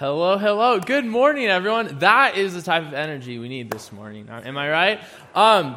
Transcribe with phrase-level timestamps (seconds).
[0.00, 0.80] Hello, hello.
[0.80, 1.98] Good morning, everyone.
[1.98, 4.30] That is the type of energy we need this morning.
[4.30, 5.00] Uh, Am I right?
[5.34, 5.76] Um,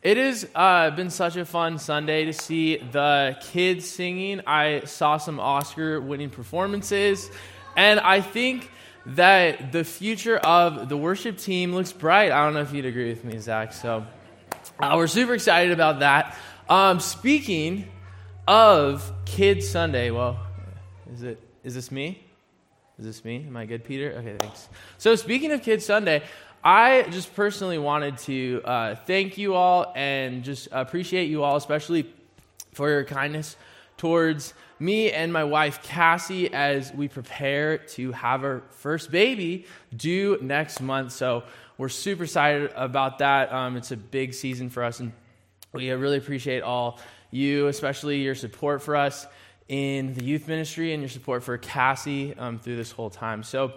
[0.00, 4.40] it has uh, been such a fun Sunday to see the kids singing.
[4.46, 7.30] I saw some Oscar winning performances,
[7.76, 8.70] and I think
[9.04, 12.32] that the future of the worship team looks bright.
[12.32, 13.74] I don't know if you'd agree with me, Zach.
[13.74, 14.06] So
[14.80, 16.38] uh, we're super excited about that.
[16.70, 17.86] Um, speaking
[18.48, 20.38] of Kids Sunday, well,
[21.12, 22.25] is it is this me?
[22.98, 23.44] Is this me?
[23.46, 24.12] Am I good, Peter?
[24.12, 24.70] Okay, thanks.
[24.96, 26.22] So, speaking of Kids Sunday,
[26.64, 32.10] I just personally wanted to uh, thank you all and just appreciate you all, especially
[32.72, 33.56] for your kindness
[33.98, 40.38] towards me and my wife Cassie as we prepare to have our first baby due
[40.40, 41.12] next month.
[41.12, 41.42] So,
[41.76, 43.52] we're super excited about that.
[43.52, 45.12] Um, it's a big season for us, and
[45.74, 46.98] we really appreciate all
[47.30, 49.26] you, especially your support for us
[49.68, 53.42] in the youth ministry and your support for Cassie um, through this whole time.
[53.42, 53.72] So,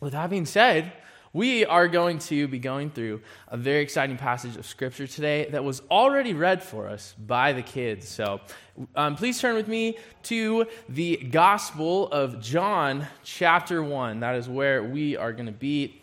[0.00, 0.92] with that being said,
[1.32, 5.64] we are going to be going through a very exciting passage of scripture today that
[5.64, 8.08] was already read for us by the kids.
[8.08, 8.40] So,
[8.94, 14.20] um, please turn with me to the Gospel of John, chapter 1.
[14.20, 16.00] That is where we are going to be.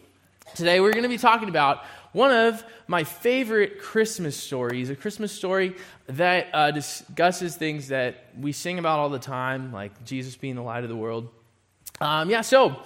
[0.55, 5.31] Today, we're going to be talking about one of my favorite Christmas stories, a Christmas
[5.31, 5.75] story
[6.07, 10.61] that uh, discusses things that we sing about all the time, like Jesus being the
[10.61, 11.29] light of the world.
[12.01, 12.81] Um, yeah, so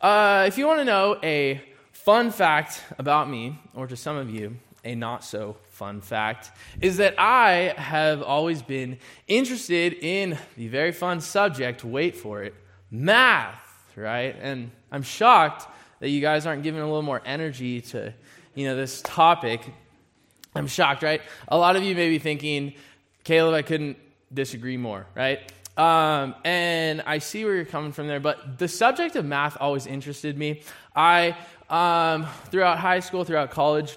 [0.00, 1.60] uh, if you want to know a
[1.92, 6.50] fun fact about me, or to some of you, a not so fun fact,
[6.80, 12.54] is that I have always been interested in the very fun subject, wait for it,
[12.90, 14.34] math, right?
[14.40, 15.68] And I'm shocked
[16.00, 18.14] that you guys aren't giving a little more energy to
[18.54, 19.62] you know, this topic,
[20.54, 21.22] I'm shocked, right?
[21.48, 22.74] A lot of you may be thinking,
[23.24, 23.96] Caleb, I couldn't
[24.32, 25.40] disagree more, right?
[25.76, 29.86] Um, and I see where you're coming from there, but the subject of math always
[29.86, 30.62] interested me.
[30.94, 31.36] I,
[31.68, 33.96] um, throughout high school, throughout college,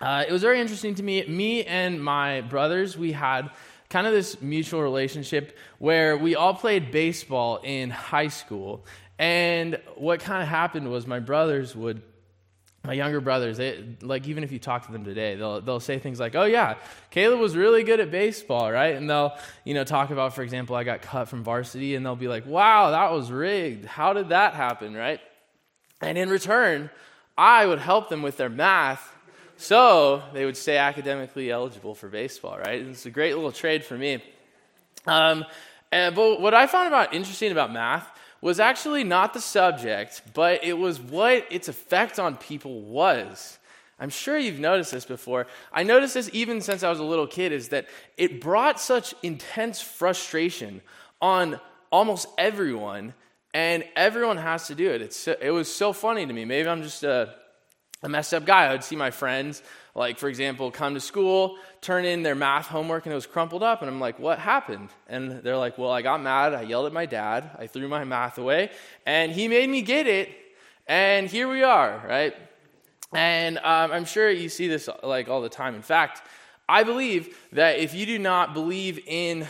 [0.00, 1.24] uh, it was very interesting to me.
[1.26, 3.50] Me and my brothers, we had
[3.88, 8.86] kind of this mutual relationship where we all played baseball in high school.
[9.18, 12.02] And what kind of happened was my brothers would
[12.82, 15.98] my younger brothers, they, like even if you talk to them today, they'll they'll say
[15.98, 16.76] things like, "Oh yeah,
[17.10, 20.76] Caleb was really good at baseball, right?" And they'll you know talk about, for example,
[20.76, 23.84] I got cut from varsity, and they'll be like, "Wow, that was rigged.
[23.84, 25.20] How did that happen?" Right?
[26.00, 26.88] And in return,
[27.36, 29.14] I would help them with their math,
[29.58, 32.56] so they would stay academically eligible for baseball.
[32.58, 32.80] Right?
[32.80, 34.24] And It's a great little trade for me.
[35.06, 35.44] Um,
[35.92, 38.08] and, but what I found about interesting about math
[38.40, 43.58] was actually not the subject, but it was what its effect on people was.
[43.98, 45.46] I'm sure you've noticed this before.
[45.72, 47.86] I noticed this even since I was a little kid is that
[48.16, 50.80] it brought such intense frustration
[51.20, 51.60] on
[51.92, 53.12] almost everyone,
[53.52, 55.02] and everyone has to do it.
[55.02, 56.44] It's it was so funny to me.
[56.46, 57.34] Maybe I'm just a,
[58.02, 58.66] a messed up guy.
[58.66, 59.62] I would see my friends
[59.94, 63.62] like, for example, come to school, turn in their math homework, and it was crumpled
[63.62, 63.82] up.
[63.82, 64.88] And I'm like, what happened?
[65.08, 66.54] And they're like, well, I got mad.
[66.54, 67.50] I yelled at my dad.
[67.58, 68.70] I threw my math away,
[69.04, 70.30] and he made me get it.
[70.86, 72.34] And here we are, right?
[73.12, 75.74] And um, I'm sure you see this like all the time.
[75.74, 76.22] In fact,
[76.68, 79.46] I believe that if you do not believe in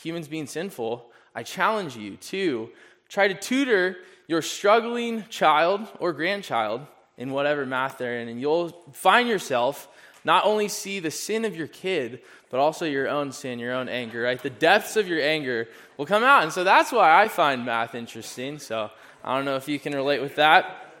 [0.00, 2.70] humans being sinful, I challenge you to
[3.08, 6.80] try to tutor your struggling child or grandchild
[7.18, 9.88] in whatever math they're in, and you'll find yourself
[10.24, 13.88] not only see the sin of your kid, but also your own sin, your own
[13.88, 14.42] anger, right?
[14.42, 16.42] The depths of your anger will come out.
[16.42, 18.58] And so that's why I find math interesting.
[18.58, 18.90] So
[19.22, 20.92] I don't know if you can relate with that.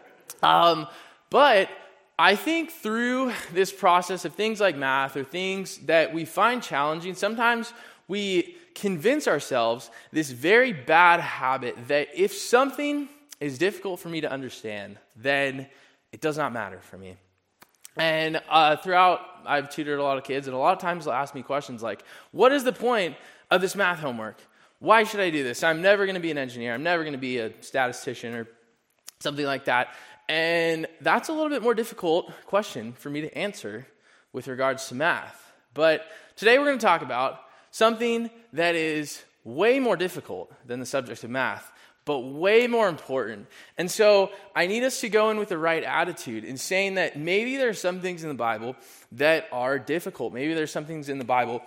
[0.44, 0.86] Um,
[1.28, 1.68] but
[2.16, 7.14] I think through this process of things like math or things that we find challenging,
[7.14, 7.72] sometimes
[8.06, 13.08] we convince ourselves this very bad habit that if something
[13.40, 15.66] is difficult for me to understand, then
[16.12, 17.16] it does not matter for me.
[17.96, 21.14] And uh, throughout, I've tutored a lot of kids, and a lot of times they'll
[21.14, 22.02] ask me questions like,
[22.32, 23.16] What is the point
[23.50, 24.38] of this math homework?
[24.78, 25.62] Why should I do this?
[25.62, 26.74] I'm never going to be an engineer.
[26.74, 28.46] I'm never going to be a statistician or
[29.20, 29.88] something like that.
[30.28, 33.86] And that's a little bit more difficult question for me to answer
[34.32, 35.52] with regards to math.
[35.72, 36.04] But
[36.34, 41.22] today we're going to talk about something that is way more difficult than the subject
[41.24, 41.70] of math,
[42.06, 43.48] but way more important.
[43.76, 47.18] And so I need us to go in with the right attitude in saying that
[47.18, 48.76] maybe there's some things in the Bible
[49.12, 50.32] that are difficult.
[50.32, 51.62] Maybe there's some things in the Bible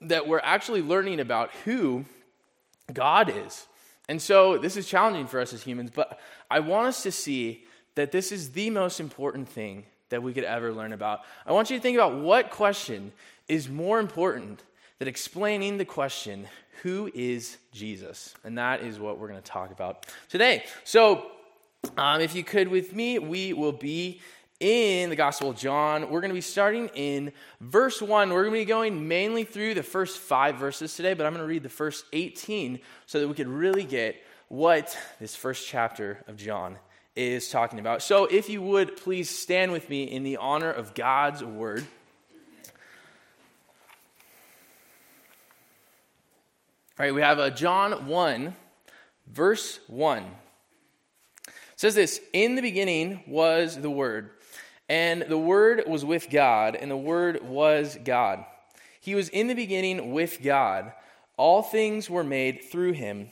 [0.00, 2.06] that we're actually learning about who
[2.92, 3.66] God is.
[4.08, 6.18] And so this is challenging for us as humans, but
[6.50, 7.64] I want us to see
[7.96, 11.20] that this is the most important thing that we could ever learn about.
[11.44, 13.12] I want you to think about what question
[13.46, 14.62] is more important
[14.98, 16.46] than explaining the question,
[16.82, 18.34] who is Jesus?
[18.44, 20.64] And that is what we're going to talk about today.
[20.84, 21.30] So,
[21.96, 24.20] Um, if you could with me, we will be
[24.58, 26.10] in the Gospel of John.
[26.10, 28.30] We're going to be starting in verse 1.
[28.30, 31.44] We're going to be going mainly through the first five verses today, but I'm going
[31.44, 34.16] to read the first 18 so that we could really get
[34.48, 36.76] what this first chapter of John
[37.14, 38.02] is talking about.
[38.02, 41.84] So if you would please stand with me in the honor of God's word.
[46.98, 48.56] Right, we have a uh, John 1,
[49.26, 50.22] verse 1.
[50.22, 54.30] It says this In the beginning was the Word,
[54.88, 58.44] and the Word was with God, and the Word was God.
[59.00, 60.92] He was in the beginning with God.
[61.36, 63.30] All things were made through him,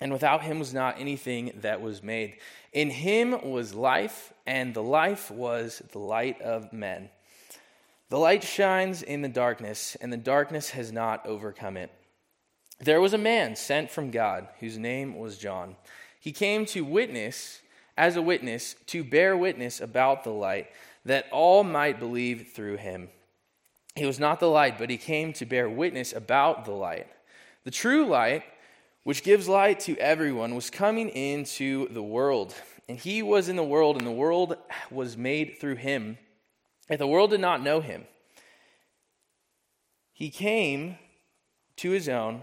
[0.00, 2.38] and without him was not anything that was made.
[2.72, 7.10] In him was life, and the life was the light of men.
[8.08, 11.92] The light shines in the darkness, and the darkness has not overcome it.
[12.82, 15.76] There was a man sent from God whose name was John.
[16.18, 17.60] He came to witness,
[17.96, 20.66] as a witness, to bear witness about the light,
[21.04, 23.08] that all might believe through him.
[23.94, 27.06] He was not the light, but he came to bear witness about the light.
[27.62, 28.42] The true light,
[29.04, 32.52] which gives light to everyone, was coming into the world.
[32.88, 34.56] And he was in the world, and the world
[34.90, 36.18] was made through him.
[36.90, 38.08] Yet the world did not know him.
[40.12, 40.98] He came
[41.76, 42.42] to his own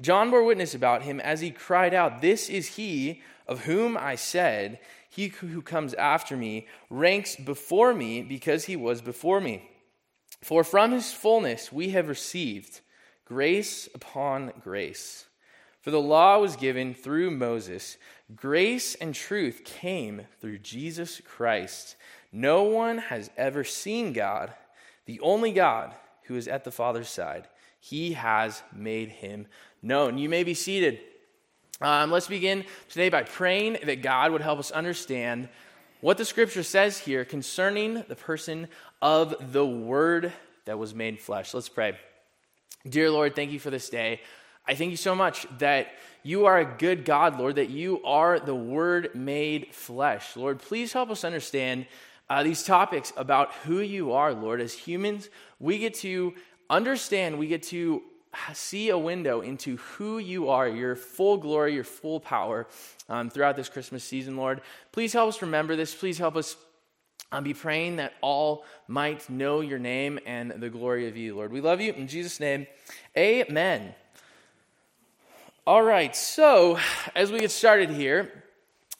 [0.00, 4.14] John bore witness about him as he cried out, This is he of whom I
[4.14, 4.78] said,
[5.08, 9.68] He who comes after me ranks before me because he was before me.
[10.42, 12.80] For from his fullness we have received
[13.24, 15.26] grace upon grace.
[15.80, 17.96] For the law was given through Moses,
[18.34, 21.96] grace and truth came through Jesus Christ.
[22.32, 24.52] No one has ever seen God,
[25.06, 25.94] the only God
[26.24, 27.48] who is at the Father's side.
[27.88, 29.46] He has made him
[29.80, 30.18] known.
[30.18, 31.00] You may be seated.
[31.80, 35.48] Um, let's begin today by praying that God would help us understand
[36.02, 38.68] what the scripture says here concerning the person
[39.00, 40.34] of the Word
[40.66, 41.54] that was made flesh.
[41.54, 41.96] Let's pray.
[42.86, 44.20] Dear Lord, thank you for this day.
[44.66, 45.88] I thank you so much that
[46.22, 50.36] you are a good God, Lord, that you are the Word made flesh.
[50.36, 51.86] Lord, please help us understand
[52.28, 54.60] uh, these topics about who you are, Lord.
[54.60, 56.34] As humans, we get to
[56.70, 58.02] understand, we get to
[58.52, 62.66] see a window into who you are, your full glory, your full power
[63.08, 64.60] um, throughout this Christmas season, Lord.
[64.92, 65.94] Please help us remember this.
[65.94, 66.56] Please help us
[67.32, 71.52] um, be praying that all might know your name and the glory of you, Lord.
[71.52, 71.92] We love you.
[71.92, 72.66] In Jesus' name,
[73.16, 73.94] amen.
[75.66, 76.78] All right, so
[77.14, 78.32] as we get started here,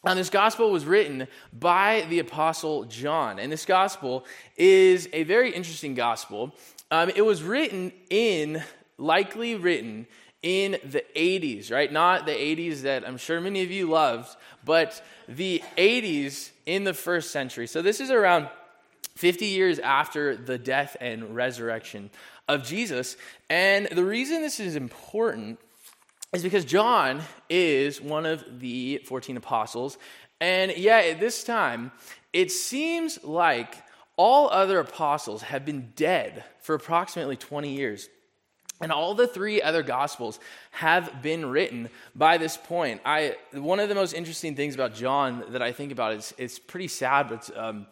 [0.04, 4.26] um, this gospel was written by the apostle John, and this gospel
[4.56, 6.54] is a very interesting gospel.
[6.90, 8.62] Um, it was written in
[8.96, 10.06] likely written
[10.42, 11.92] in the 80s, right?
[11.92, 16.94] Not the 80s that I'm sure many of you loved, but the 80s in the
[16.94, 17.66] first century.
[17.66, 18.48] So this is around
[19.16, 22.10] 50 years after the death and resurrection
[22.46, 23.16] of Jesus.
[23.50, 25.58] And the reason this is important
[26.32, 29.98] is because John is one of the 14 apostles.
[30.40, 31.90] And yet, at this time,
[32.32, 33.82] it seems like
[34.18, 38.10] all other apostles have been dead for approximately 20 years.
[38.80, 40.38] And all the three other gospels
[40.72, 43.00] have been written by this point.
[43.04, 46.58] I, one of the most interesting things about John that I think about is it's
[46.58, 47.86] pretty sad, but it's, um,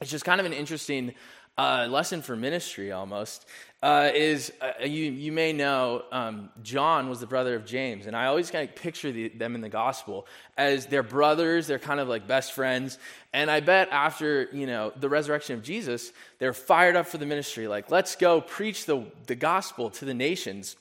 [0.00, 1.14] it's just kind of an interesting
[1.56, 3.46] uh, lesson for ministry almost
[3.84, 8.16] uh, is uh, you, you may know um, John was the brother of James, and
[8.16, 11.66] I always kind of picture the, them in the gospel as their brothers.
[11.66, 12.98] They're kind of like best friends,
[13.34, 17.26] and I bet after you know the resurrection of Jesus, they're fired up for the
[17.26, 17.68] ministry.
[17.68, 20.76] Like, let's go preach the, the gospel to the nations.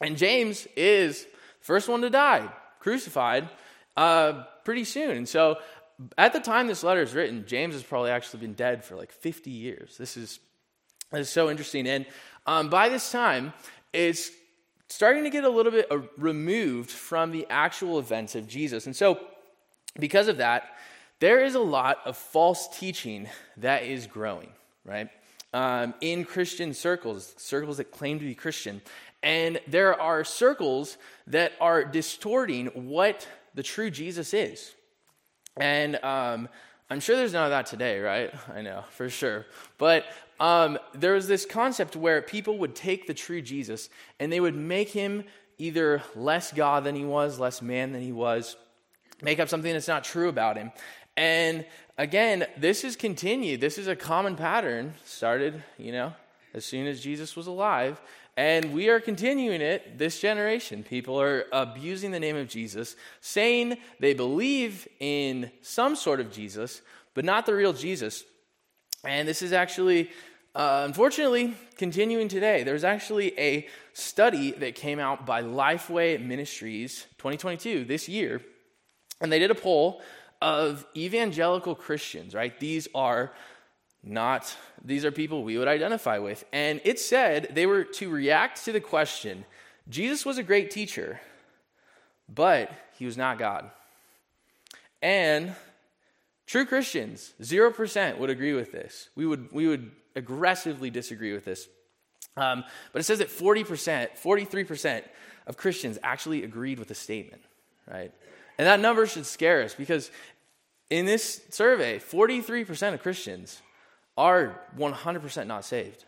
[0.00, 1.26] And James is
[1.60, 3.50] first one to die, crucified
[3.98, 5.58] uh, pretty soon, and so.
[6.16, 9.12] At the time this letter is written, James has probably actually been dead for like
[9.12, 9.96] 50 years.
[9.98, 10.40] This is,
[11.12, 11.86] this is so interesting.
[11.86, 12.06] And
[12.46, 13.52] um, by this time,
[13.92, 14.30] it's
[14.88, 18.86] starting to get a little bit uh, removed from the actual events of Jesus.
[18.86, 19.20] And so,
[19.98, 20.76] because of that,
[21.20, 23.28] there is a lot of false teaching
[23.58, 24.48] that is growing,
[24.84, 25.08] right?
[25.52, 28.80] Um, in Christian circles, circles that claim to be Christian.
[29.22, 34.74] And there are circles that are distorting what the true Jesus is.
[35.60, 36.48] And um,
[36.88, 38.32] I'm sure there's none of that today, right?
[38.52, 39.46] I know, for sure.
[39.78, 40.06] But
[40.40, 44.56] um, there was this concept where people would take the true Jesus and they would
[44.56, 45.24] make him
[45.58, 48.56] either less God than he was, less man than he was,
[49.22, 50.72] make up something that's not true about him.
[51.16, 51.66] And
[51.98, 53.60] again, this is continued.
[53.60, 56.14] This is a common pattern, started, you know,
[56.54, 58.00] as soon as Jesus was alive.
[58.40, 60.82] And we are continuing it this generation.
[60.82, 66.80] People are abusing the name of Jesus, saying they believe in some sort of Jesus,
[67.12, 68.24] but not the real Jesus.
[69.04, 70.08] And this is actually,
[70.54, 72.62] uh, unfortunately, continuing today.
[72.62, 78.40] There's actually a study that came out by Lifeway Ministries 2022 this year,
[79.20, 80.00] and they did a poll
[80.40, 82.58] of evangelical Christians, right?
[82.58, 83.32] These are
[84.02, 86.44] not, these are people we would identify with.
[86.52, 89.44] And it said they were to react to the question
[89.88, 91.20] Jesus was a great teacher,
[92.28, 93.70] but he was not God.
[95.02, 95.54] And
[96.46, 99.08] true Christians, 0% would agree with this.
[99.16, 101.68] We would, we would aggressively disagree with this.
[102.36, 105.02] Um, but it says that 40%, 43%
[105.46, 107.42] of Christians actually agreed with the statement,
[107.90, 108.12] right?
[108.58, 110.10] And that number should scare us because
[110.88, 113.60] in this survey, 43% of Christians
[114.16, 116.04] are 100% not saved.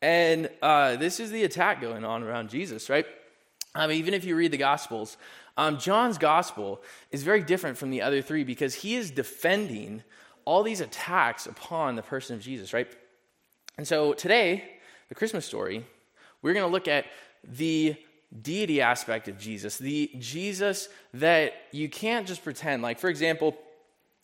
[0.00, 3.06] And uh, this is the attack going on around Jesus, right?
[3.74, 5.16] Um, even if you read the Gospels,
[5.56, 10.02] um, John's Gospel is very different from the other three because he is defending
[10.44, 12.90] all these attacks upon the person of Jesus, right?
[13.78, 14.64] And so today,
[15.08, 15.84] the Christmas story,
[16.42, 17.06] we're going to look at
[17.44, 17.96] the
[18.40, 22.82] deity aspect of Jesus, the Jesus that you can't just pretend.
[22.82, 23.56] Like, for example,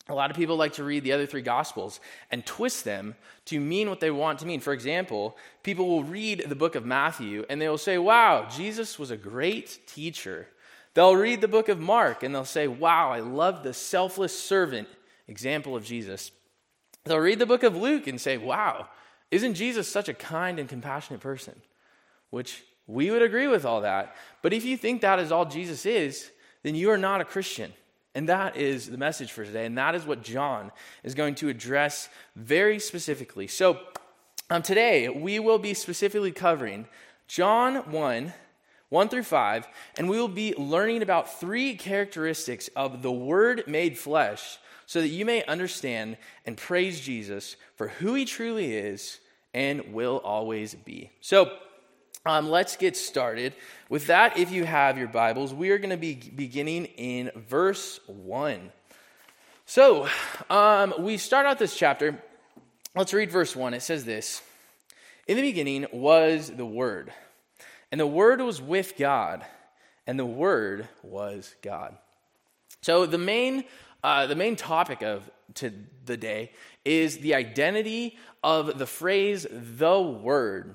[0.09, 2.01] a lot of people like to read the other three gospels
[2.31, 4.61] and twist them to mean what they want to mean.
[4.61, 8.99] For example, people will read the book of Matthew and they will say, Wow, Jesus
[8.99, 10.49] was a great teacher.
[10.95, 14.89] They'll read the book of Mark and they'll say, Wow, I love the selfless servant
[15.27, 16.31] example of Jesus.
[17.05, 18.89] They'll read the book of Luke and say, Wow,
[19.31, 21.61] isn't Jesus such a kind and compassionate person?
[22.31, 24.17] Which we would agree with all that.
[24.41, 26.31] But if you think that is all Jesus is,
[26.63, 27.75] then you are not a Christian.
[28.19, 29.65] And that is the message for today.
[29.65, 30.73] And that is what John
[31.05, 33.47] is going to address very specifically.
[33.47, 33.79] So
[34.51, 36.89] um, today, we will be specifically covering
[37.29, 38.33] John 1.
[38.89, 43.99] 1 through 5, and we will be learning about three characteristics of the Word made
[43.99, 49.21] flesh so that you may understand and praise Jesus for who he truly is
[49.53, 51.11] and will always be.
[51.21, 51.53] So,
[52.27, 53.55] um, let's get started.
[53.89, 58.01] With that, if you have your Bibles, we are going to be beginning in verse
[58.07, 58.73] 1.
[59.67, 60.09] So,
[60.51, 62.23] um, we start out this chapter.
[62.95, 63.75] Let's read verse 1.
[63.75, 64.43] It says this
[65.27, 67.13] In the beginning was the Word,
[67.93, 69.45] and the Word was with God,
[70.07, 71.97] and the Word was God.
[72.83, 73.65] So, the main,
[74.03, 75.73] uh, the main topic of to
[76.05, 76.53] the day
[76.85, 80.75] is the identity of the phrase the Word.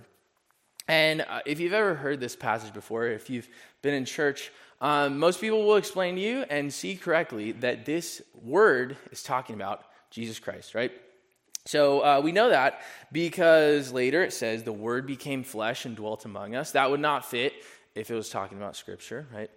[0.94, 3.50] And uh, if you've ever heard this passage before, if you've
[3.82, 8.22] been in church, um, most people will explain to you and see correctly that this
[8.44, 10.92] word is talking about Jesus Christ, right?
[11.66, 12.82] So uh, we know that
[13.12, 16.74] because later it says the word became flesh and dwelt among us.
[16.74, 17.54] That would not fit
[17.96, 19.50] if it was talking about scripture, right?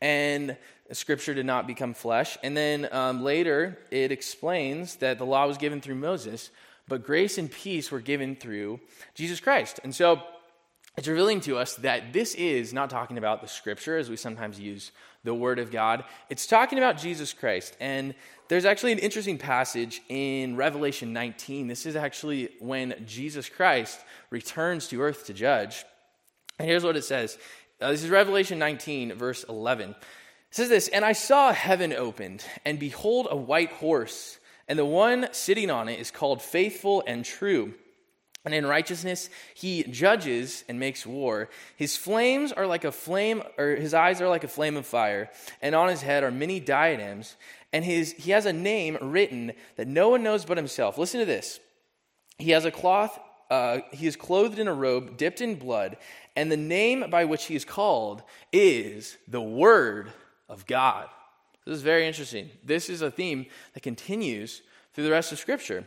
[0.00, 0.56] And
[0.92, 2.38] scripture did not become flesh.
[2.44, 6.50] And then um, later it explains that the law was given through Moses,
[6.86, 8.78] but grace and peace were given through
[9.16, 9.80] Jesus Christ.
[9.82, 10.22] And so
[10.96, 14.60] it's revealing to us that this is not talking about the scripture as we sometimes
[14.60, 14.92] use
[15.24, 16.04] the word of God.
[16.30, 17.76] It's talking about Jesus Christ.
[17.80, 18.14] And
[18.48, 21.66] there's actually an interesting passage in Revelation 19.
[21.66, 23.98] This is actually when Jesus Christ
[24.30, 25.84] returns to earth to judge.
[26.60, 27.38] And here's what it says
[27.80, 29.90] uh, this is Revelation 19, verse 11.
[29.90, 29.96] It
[30.50, 35.28] says this And I saw heaven opened, and behold, a white horse, and the one
[35.32, 37.74] sitting on it is called Faithful and True
[38.44, 41.48] and in righteousness he judges and makes war.
[41.76, 45.30] His flames are like a flame, or his eyes are like a flame of fire,
[45.62, 47.36] and on his head are many diadems,
[47.72, 50.98] and his, he has a name written that no one knows but himself.
[50.98, 51.58] Listen to this.
[52.38, 53.18] He has a cloth,
[53.50, 55.96] uh, he is clothed in a robe dipped in blood,
[56.36, 58.22] and the name by which he is called
[58.52, 60.12] is the Word
[60.48, 61.08] of God.
[61.64, 62.50] This is very interesting.
[62.62, 65.86] This is a theme that continues through the rest of Scripture.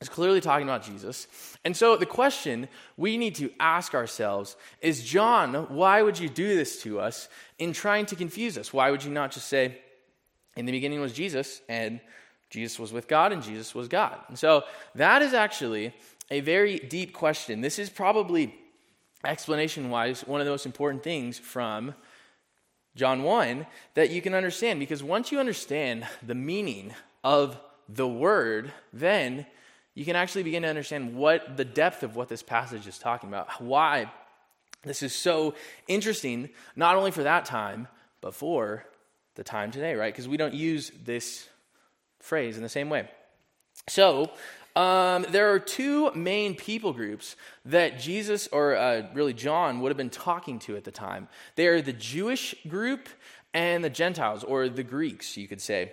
[0.00, 1.28] It's clearly talking about Jesus.
[1.64, 6.54] And so the question we need to ask ourselves is John, why would you do
[6.54, 8.72] this to us in trying to confuse us?
[8.72, 9.78] Why would you not just say,
[10.56, 12.00] in the beginning was Jesus, and
[12.50, 14.18] Jesus was with God, and Jesus was God?
[14.28, 15.94] And so that is actually
[16.30, 17.60] a very deep question.
[17.60, 18.54] This is probably,
[19.24, 21.94] explanation wise, one of the most important things from
[22.94, 27.58] John 1 that you can understand, because once you understand the meaning of
[27.88, 29.46] the word, then
[29.94, 33.28] you can actually begin to understand what the depth of what this passage is talking
[33.28, 33.60] about.
[33.60, 34.10] Why
[34.82, 35.54] this is so
[35.88, 37.88] interesting, not only for that time,
[38.20, 38.84] but for
[39.34, 40.12] the time today, right?
[40.12, 41.48] Because we don't use this
[42.20, 43.08] phrase in the same way.
[43.88, 44.30] So,
[44.76, 49.96] um, there are two main people groups that Jesus, or uh, really John, would have
[49.96, 51.28] been talking to at the time.
[51.54, 53.08] They are the Jewish group
[53.52, 55.92] and the Gentiles, or the Greeks, you could say.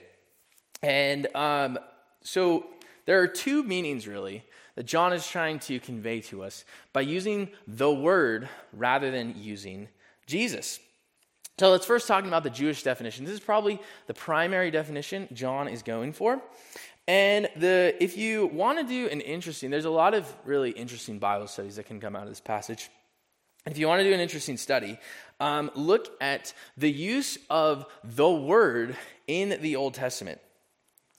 [0.82, 1.78] And um,
[2.24, 2.66] so
[3.12, 4.42] there are two meanings, really,
[4.76, 6.64] that John is trying to convey to us
[6.94, 9.90] by using the word rather than using
[10.28, 10.80] Jesus.
[11.60, 13.26] So let's first talk about the Jewish definition.
[13.26, 16.42] This is probably the primary definition John is going for.
[17.06, 21.20] And the if you want to do an interesting, there's a lot of really interesting
[21.20, 22.90] Bible studies that can come out of this passage.
[23.66, 24.98] If you want to do an interesting study,
[25.42, 28.96] um, look at the use of the word
[29.28, 30.40] in the Old Testament.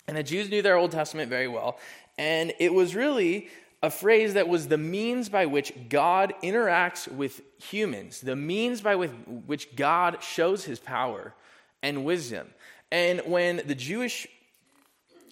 [0.07, 1.79] And the Jews knew their Old Testament very well.
[2.19, 3.49] And it was really
[3.83, 8.95] a phrase that was the means by which God interacts with humans, the means by
[8.95, 11.35] which God shows his power
[11.83, 12.49] and wisdom.
[12.91, 14.27] And when the Jewish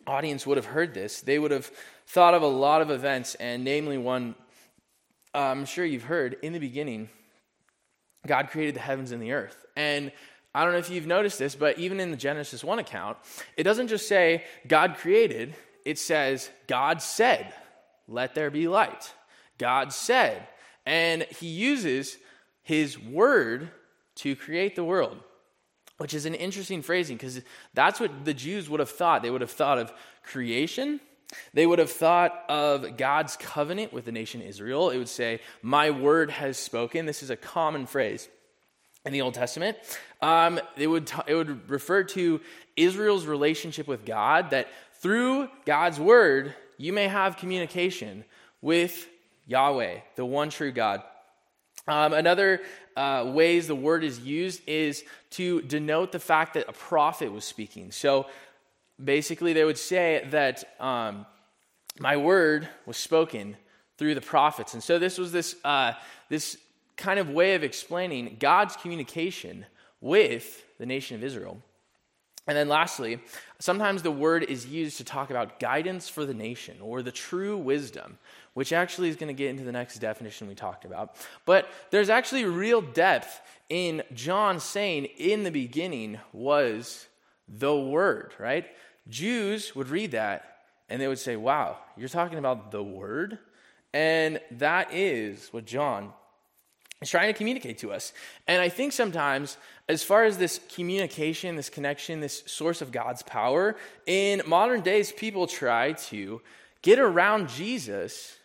[0.06, 1.70] audience would have heard this, they would have
[2.06, 4.34] thought of a lot of events, and namely one
[5.32, 7.08] uh, I'm sure you've heard in the beginning,
[8.26, 9.64] God created the heavens and the earth.
[9.76, 10.10] And
[10.54, 13.16] I don't know if you've noticed this, but even in the Genesis 1 account,
[13.56, 15.54] it doesn't just say God created,
[15.84, 17.52] it says God said,
[18.10, 19.12] let there be light.
[19.56, 20.46] God said.
[20.84, 22.18] And he uses
[22.62, 23.70] his word
[24.16, 25.16] to create the world,
[25.98, 27.40] which is an interesting phrasing because
[27.72, 29.22] that's what the Jews would have thought.
[29.22, 29.92] They would have thought of
[30.24, 31.00] creation.
[31.54, 34.90] They would have thought of God's covenant with the nation Israel.
[34.90, 37.06] It would say, My word has spoken.
[37.06, 38.28] This is a common phrase
[39.04, 39.76] in the Old Testament.
[40.20, 42.40] Um, it, would t- it would refer to
[42.76, 44.68] Israel's relationship with God, that
[45.00, 48.24] through God's word, you may have communication
[48.60, 49.08] with
[49.46, 51.02] Yahweh, the one true God.
[51.88, 52.60] Um, another
[52.96, 57.44] uh, ways the word is used is to denote the fact that a prophet was
[57.44, 57.90] speaking.
[57.90, 58.26] So
[59.02, 61.24] basically, they would say that um,
[61.98, 63.56] my word was spoken
[63.96, 64.74] through the prophets.
[64.74, 65.92] And so this was this, uh,
[66.28, 66.56] this
[67.00, 69.66] kind of way of explaining God's communication
[70.00, 71.60] with the nation of Israel.
[72.46, 73.20] And then lastly,
[73.58, 77.56] sometimes the word is used to talk about guidance for the nation or the true
[77.56, 78.18] wisdom,
[78.54, 81.16] which actually is going to get into the next definition we talked about.
[81.44, 87.06] But there's actually real depth in John saying in the beginning was
[87.46, 88.66] the word, right?
[89.08, 90.56] Jews would read that
[90.88, 93.38] and they would say, wow, you're talking about the word?
[93.92, 96.12] And that is what John
[97.00, 98.12] is trying to communicate to us.
[98.46, 99.56] And I think sometimes,
[99.88, 105.10] as far as this communication, this connection, this source of God's power, in modern days,
[105.10, 106.42] people try to
[106.82, 108.36] get around Jesus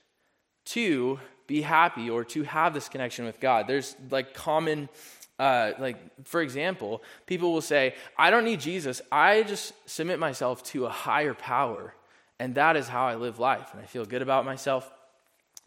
[0.65, 3.67] to be happy or to have this connection with God.
[3.67, 4.89] There's like common.
[5.37, 10.63] Uh, like for example people will say i don't need jesus i just submit myself
[10.63, 11.93] to a higher power
[12.39, 14.89] and that is how i live life and i feel good about myself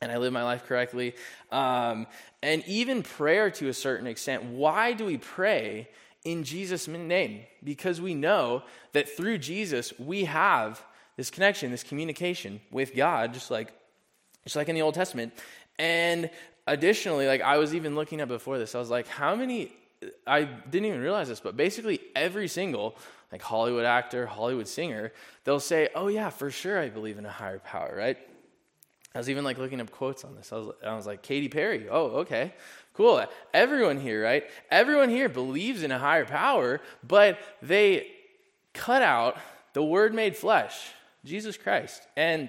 [0.01, 1.15] and I live my life correctly.
[1.51, 2.07] Um,
[2.43, 4.45] and even prayer to a certain extent.
[4.45, 5.89] Why do we pray
[6.25, 7.43] in Jesus' name?
[7.65, 10.83] Because we know that through Jesus, we have
[11.17, 13.73] this connection, this communication with God, just like,
[14.45, 15.33] just like in the Old Testament.
[15.79, 16.31] And
[16.67, 19.73] additionally, like I was even looking at before this, I was like, how many,
[20.27, 22.97] I didn't even realize this, but basically every single
[23.33, 25.13] like Hollywood actor, Hollywood singer,
[25.45, 28.17] they'll say, oh yeah, for sure I believe in a higher power, right?
[29.19, 30.53] I was even like looking up quotes on this.
[30.53, 31.89] I was, I was like, Katy Perry.
[31.91, 32.55] Oh, okay.
[32.95, 33.27] Cool.
[33.53, 34.45] Everyone here, right?
[34.71, 38.07] Everyone here believes in a higher power, but they
[38.75, 39.37] cut out
[39.73, 40.93] the word made flesh,
[41.25, 42.07] Jesus Christ.
[42.17, 42.49] And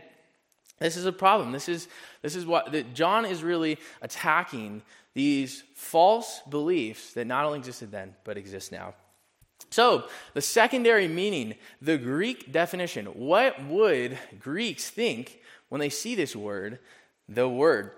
[0.78, 1.54] this is a problem.
[1.54, 1.88] This is,
[2.22, 4.84] this is what that John is really attacking
[5.16, 8.94] these false beliefs that not only existed then, but exist now.
[9.72, 10.04] So,
[10.36, 16.80] the secondary meaning, the Greek definition, what would Greeks think when they see this word,
[17.28, 17.92] the word.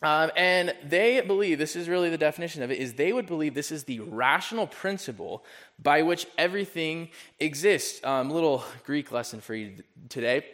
[0.00, 3.54] Um, and they believe, this is really the definition of it, is they would believe
[3.54, 5.44] this is the rational principle
[5.82, 7.08] by which everything
[7.40, 8.04] exists.
[8.04, 10.46] Um, little Greek lesson for you today.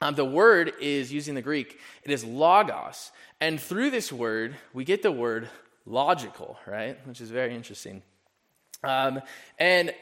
[0.00, 3.12] Um, the word is using the Greek, it is logos.
[3.40, 5.48] And through this word, we get the word
[5.84, 6.98] logical, right?
[7.06, 8.02] Which is very interesting.
[8.82, 9.20] Um,
[9.58, 9.92] and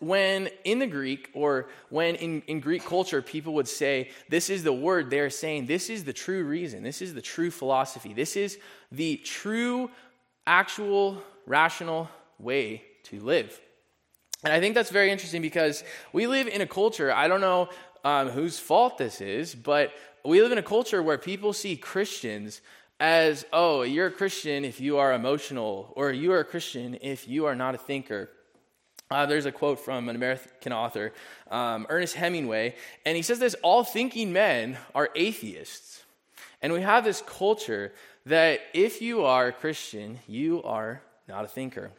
[0.00, 4.62] when in the Greek or when in, in Greek culture people would say, This is
[4.62, 6.82] the word, they're saying, This is the true reason.
[6.82, 8.14] This is the true philosophy.
[8.14, 8.58] This is
[8.92, 9.90] the true,
[10.46, 12.08] actual, rational
[12.38, 13.60] way to live.
[14.44, 15.82] And I think that's very interesting because
[16.12, 17.68] we live in a culture, I don't know
[18.04, 19.92] um, whose fault this is, but
[20.24, 22.60] we live in a culture where people see Christians
[23.00, 27.28] as, oh, you're a Christian if you are emotional, or you are a Christian if
[27.28, 28.30] you are not a thinker.
[29.10, 31.12] Uh, there's a quote from an American author,
[31.50, 32.74] um, Ernest Hemingway,
[33.06, 36.02] and he says this All thinking men are atheists.
[36.60, 37.92] And we have this culture
[38.26, 41.90] that if you are a Christian, you are not a thinker.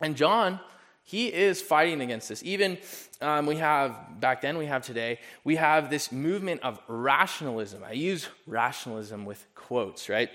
[0.00, 0.58] And John,
[1.04, 2.42] he is fighting against this.
[2.44, 2.78] Even
[3.20, 7.82] um, we have, back then we have today, we have this movement of rationalism.
[7.84, 10.30] I use rationalism with quotes, right?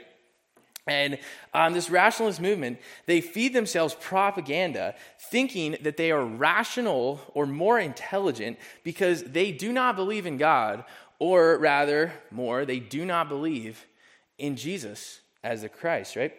[0.85, 1.17] And
[1.53, 7.79] um, this rationalist movement, they feed themselves propaganda thinking that they are rational or more
[7.79, 10.83] intelligent because they do not believe in God,
[11.19, 13.85] or rather, more, they do not believe
[14.37, 16.33] in Jesus as the Christ, right?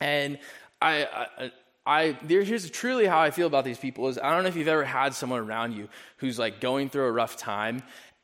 [0.00, 0.38] And
[0.80, 1.52] I, I,
[1.84, 4.68] I here's truly how I feel about these people is I don't know if you've
[4.68, 7.82] ever had someone around you who's like going through a rough time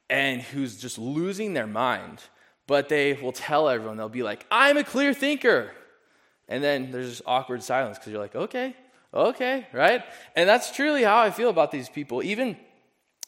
[0.09, 2.21] and who's just losing their mind,
[2.67, 5.71] but they will tell everyone they'll be like, "I'm a clear thinker,"
[6.49, 8.75] and then there's this awkward silence because you're like, "Okay,
[9.13, 12.23] okay, right?" And that's truly how I feel about these people.
[12.23, 12.57] Even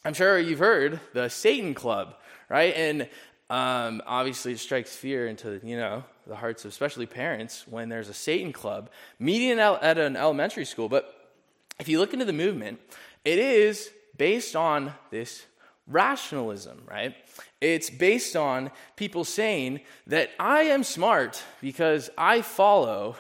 [0.05, 2.15] I'm sure you've heard the Satan Club,
[2.49, 2.75] right?
[2.75, 3.09] And
[3.51, 8.09] um, obviously, it strikes fear into you know the hearts of especially parents when there's
[8.09, 10.89] a Satan club meeting at an elementary school.
[10.89, 11.15] But
[11.81, 12.81] if you look into the movement,
[13.25, 15.45] it is based on this
[15.89, 17.15] rationalism, right?
[17.61, 23.17] It's based on people saying that I am smart because I follow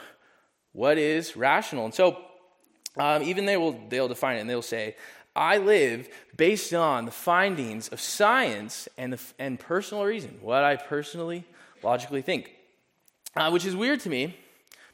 [0.73, 1.87] what is rational.
[1.87, 2.19] And so
[2.97, 4.97] um, even they will they'll define it and they'll say
[5.35, 10.77] I live based on the findings of science and, the, and personal reason, what I
[10.77, 11.45] personally
[11.83, 12.53] logically think.
[13.37, 14.37] Uh, which is weird to me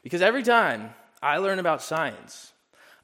[0.03, 0.91] because every time
[1.23, 2.53] I learn about science,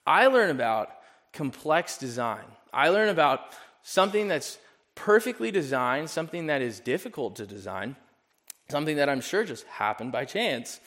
[0.06, 0.90] I learn about
[1.32, 2.44] complex design.
[2.72, 3.40] I learn about
[3.82, 4.58] something that's
[4.94, 7.96] perfectly designed, something that is difficult to design,
[8.68, 10.80] something that I'm sure just happened by chance.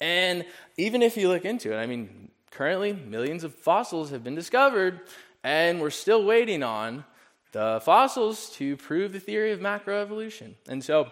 [0.00, 0.44] And
[0.76, 5.00] even if you look into it, I mean, currently millions of fossils have been discovered
[5.44, 7.04] and we're still waiting on
[7.52, 10.54] the fossils to prove the theory of macroevolution.
[10.68, 11.10] And so,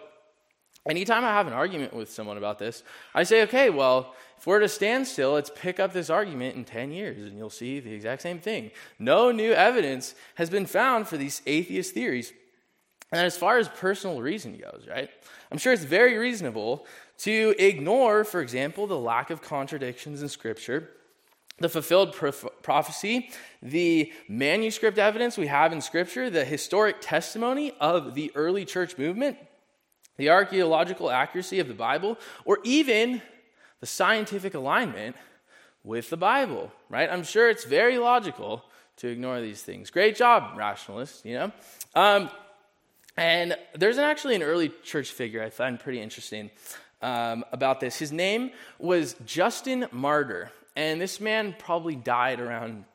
[0.89, 4.59] anytime I have an argument with someone about this, I say, okay, well, if we're
[4.59, 7.93] to stand still, let's pick up this argument in 10 years and you'll see the
[7.93, 8.71] exact same thing.
[8.99, 12.33] No new evidence has been found for these atheist theories.
[13.11, 15.09] And as far as personal reason goes, right,
[15.51, 16.85] I'm sure it's very reasonable
[17.19, 20.91] to ignore, for example, the lack of contradictions in Scripture
[21.59, 22.15] the fulfilled
[22.61, 23.31] prophecy,
[23.63, 29.37] the manuscript evidence we have in Scripture, the historic testimony of the early church movement,
[30.17, 33.21] the archaeological accuracy of the Bible, or even
[33.79, 35.15] the scientific alignment
[35.83, 37.09] with the Bible, right?
[37.09, 38.63] I'm sure it's very logical
[38.97, 39.89] to ignore these things.
[39.89, 41.51] Great job, rationalists, you know?
[41.95, 42.29] Um,
[43.15, 46.51] and there's actually an early church figure I find pretty interesting
[47.01, 47.97] um, about this.
[47.97, 50.51] His name was Justin Martyr.
[50.75, 52.85] And this man probably died around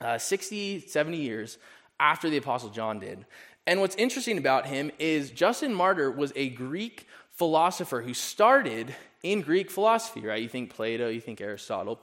[0.00, 1.58] uh, 60, 70 years
[2.00, 3.24] after the Apostle John did.
[3.66, 9.40] And what's interesting about him is Justin Martyr was a Greek philosopher who started in
[9.40, 10.42] Greek philosophy, right?
[10.42, 11.98] You think Plato, you think Aristotle.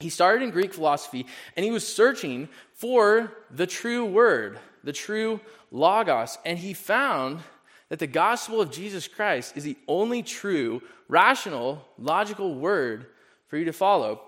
[0.00, 5.40] He started in Greek philosophy and he was searching for the true word, the true
[5.70, 7.40] logos, and he found
[7.88, 13.06] that the gospel of Jesus Christ is the only true, rational, logical word
[13.48, 14.20] for you to follow.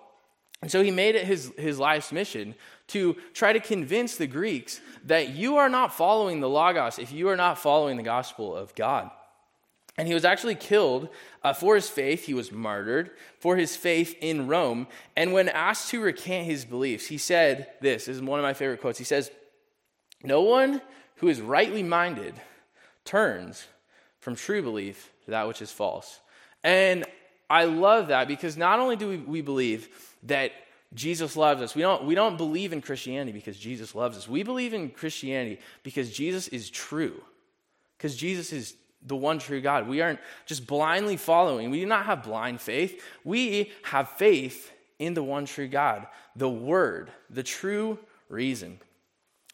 [0.60, 2.54] And so he made it his, his life's mission
[2.88, 7.28] to try to convince the Greeks that you are not following the Logos if you
[7.28, 9.10] are not following the gospel of God.
[9.96, 11.08] And he was actually killed
[11.42, 12.24] uh, for his faith.
[12.24, 14.86] He was martyred for his faith in Rome.
[15.16, 18.54] And when asked to recant his beliefs, he said this, this is one of my
[18.54, 18.98] favorite quotes.
[18.98, 19.30] He says,
[20.22, 20.80] No one
[21.16, 22.34] who is rightly minded
[23.04, 23.66] turns
[24.20, 26.20] from true belief to that which is false.
[26.62, 27.04] And
[27.50, 29.88] I love that because not only do we, we believe
[30.24, 30.52] that
[30.94, 34.28] Jesus loves us, we don't, we don't believe in Christianity because Jesus loves us.
[34.28, 37.20] We believe in Christianity because Jesus is true,
[37.96, 38.74] because Jesus is
[39.06, 39.86] the one true God.
[39.86, 41.70] We aren't just blindly following.
[41.70, 43.02] We do not have blind faith.
[43.22, 48.80] We have faith in the one true God, the Word, the true reason.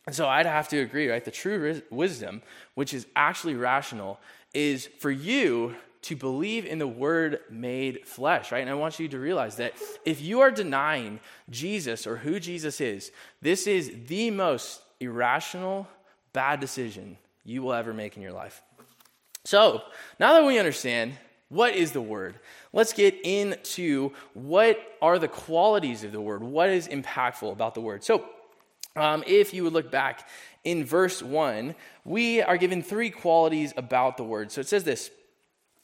[0.06, 1.24] And so I'd have to agree, right?
[1.24, 2.42] The true wisdom,
[2.74, 4.20] which is actually rational,
[4.52, 8.60] is for you to believe in the word made flesh, right?
[8.60, 12.80] And I want you to realize that if you are denying Jesus or who Jesus
[12.80, 15.88] is, this is the most irrational,
[16.32, 18.62] bad decision you will ever make in your life.
[19.44, 19.82] So,
[20.18, 21.14] now that we understand
[21.48, 22.34] what is the word,
[22.72, 27.80] let's get into what are the qualities of the word, what is impactful about the
[27.80, 28.04] word.
[28.04, 28.24] So,
[28.96, 30.28] Um, if you would look back
[30.62, 34.52] in verse 1, we are given three qualities about the Word.
[34.52, 35.10] So it says this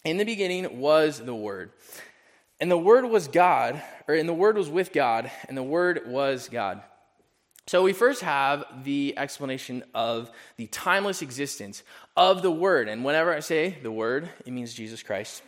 [0.04, 1.72] In the beginning was the Word.
[2.58, 6.02] And the Word was God, or and the Word was with God, and the Word
[6.06, 6.82] was God.
[7.66, 11.82] So we first have the explanation of the timeless existence
[12.16, 12.88] of the Word.
[12.88, 15.42] And whenever I say the Word, it means Jesus Christ.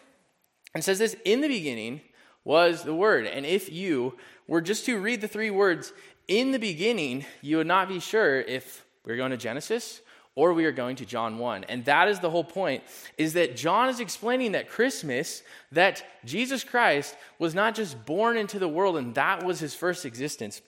[0.75, 2.03] And says this in the beginning
[2.45, 3.27] was the Word.
[3.27, 5.95] And if you were just to read the three words
[6.29, 10.02] in the beginning, you would not be sure if we're going to Genesis
[10.35, 11.65] or we are going to John 1.
[11.65, 12.83] And that is the whole point
[13.19, 15.43] is that John is explaining that Christmas
[15.73, 20.07] that Jesus Christ was not just born into the world and that was his first
[20.07, 20.63] existence.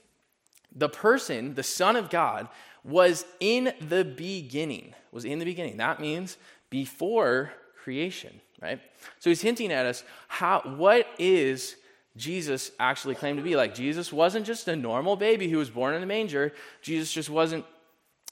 [0.74, 2.48] The person, the son of God
[2.83, 4.94] was in the beginning.
[5.12, 5.79] Was in the beginning.
[5.79, 6.37] That means
[6.68, 8.81] before creation, right?
[9.20, 11.77] So he's hinting at us how what is
[12.16, 13.74] Jesus actually claimed to be like.
[13.74, 16.53] Jesus wasn't just a normal baby who was born in a manger.
[16.81, 17.64] Jesus just wasn't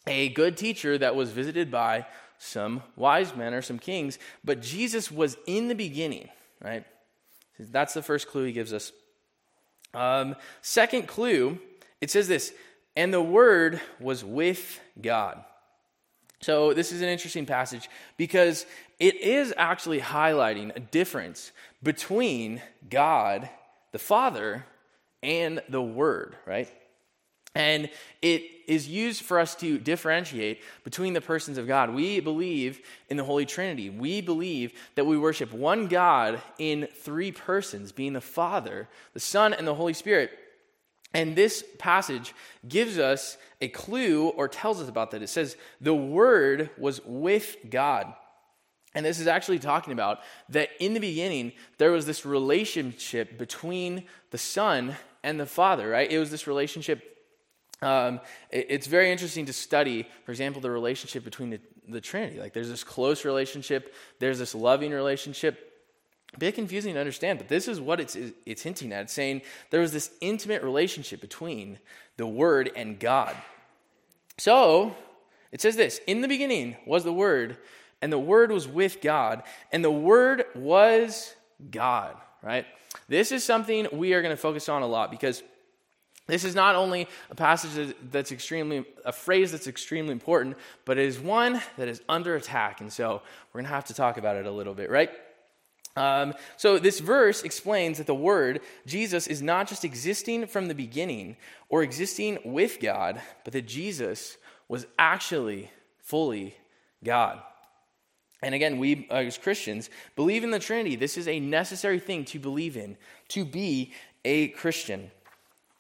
[0.06, 2.06] a good teacher that was visited by
[2.38, 6.28] some wise men or some kings, but Jesus was in the beginning,
[6.60, 6.84] right?
[7.58, 8.92] That's the first clue he gives us.
[9.94, 11.58] Um, second clue,
[12.00, 12.52] it says this,
[12.96, 15.44] and the Word was with God.
[16.40, 18.66] So, this is an interesting passage because
[18.98, 22.60] it is actually highlighting a difference between
[22.90, 23.48] God
[23.92, 24.64] the Father
[25.22, 26.68] and the Word, right?
[27.54, 27.90] And
[28.22, 31.94] it is used for us to differentiate between the persons of God.
[31.94, 33.90] We believe in the Holy Trinity.
[33.90, 39.52] We believe that we worship one God in three persons, being the Father, the Son,
[39.52, 40.30] and the Holy Spirit.
[41.12, 42.34] And this passage
[42.66, 45.22] gives us a clue or tells us about that.
[45.22, 48.14] It says, the Word was with God.
[48.94, 54.04] And this is actually talking about that in the beginning, there was this relationship between
[54.30, 56.10] the Son and the Father, right?
[56.10, 57.12] It was this relationship.
[57.83, 62.38] Um, it, it's very interesting to study, for example, the relationship between the, the Trinity.
[62.38, 65.68] Like there's this close relationship, there's this loving relationship.
[66.35, 68.16] A bit confusing to understand, but this is what it's,
[68.47, 69.03] it's hinting at.
[69.03, 71.79] It's saying there was this intimate relationship between
[72.16, 73.37] the Word and God.
[74.38, 74.97] So,
[75.51, 77.59] it says this In the beginning was the Word,
[78.01, 79.42] and the Word was with God,
[79.73, 81.35] and the Word was
[81.71, 82.64] God, right?
[83.09, 85.42] This is something we are going to focus on a lot because
[86.26, 91.06] this is not only a passage that's extremely, a phrase that's extremely important, but it
[91.06, 92.80] is one that is under attack.
[92.80, 95.11] And so we're going to have to talk about it a little bit, right?
[95.96, 100.74] Um, so this verse explains that the Word, Jesus, is not just existing from the
[100.74, 101.37] beginning
[101.68, 106.54] or existing with God, but that Jesus was actually fully
[107.04, 107.42] God.
[108.42, 110.96] And again, we uh, as Christians believe in the Trinity.
[110.96, 112.96] This is a necessary thing to believe in,
[113.28, 113.92] to be
[114.24, 115.11] a Christian.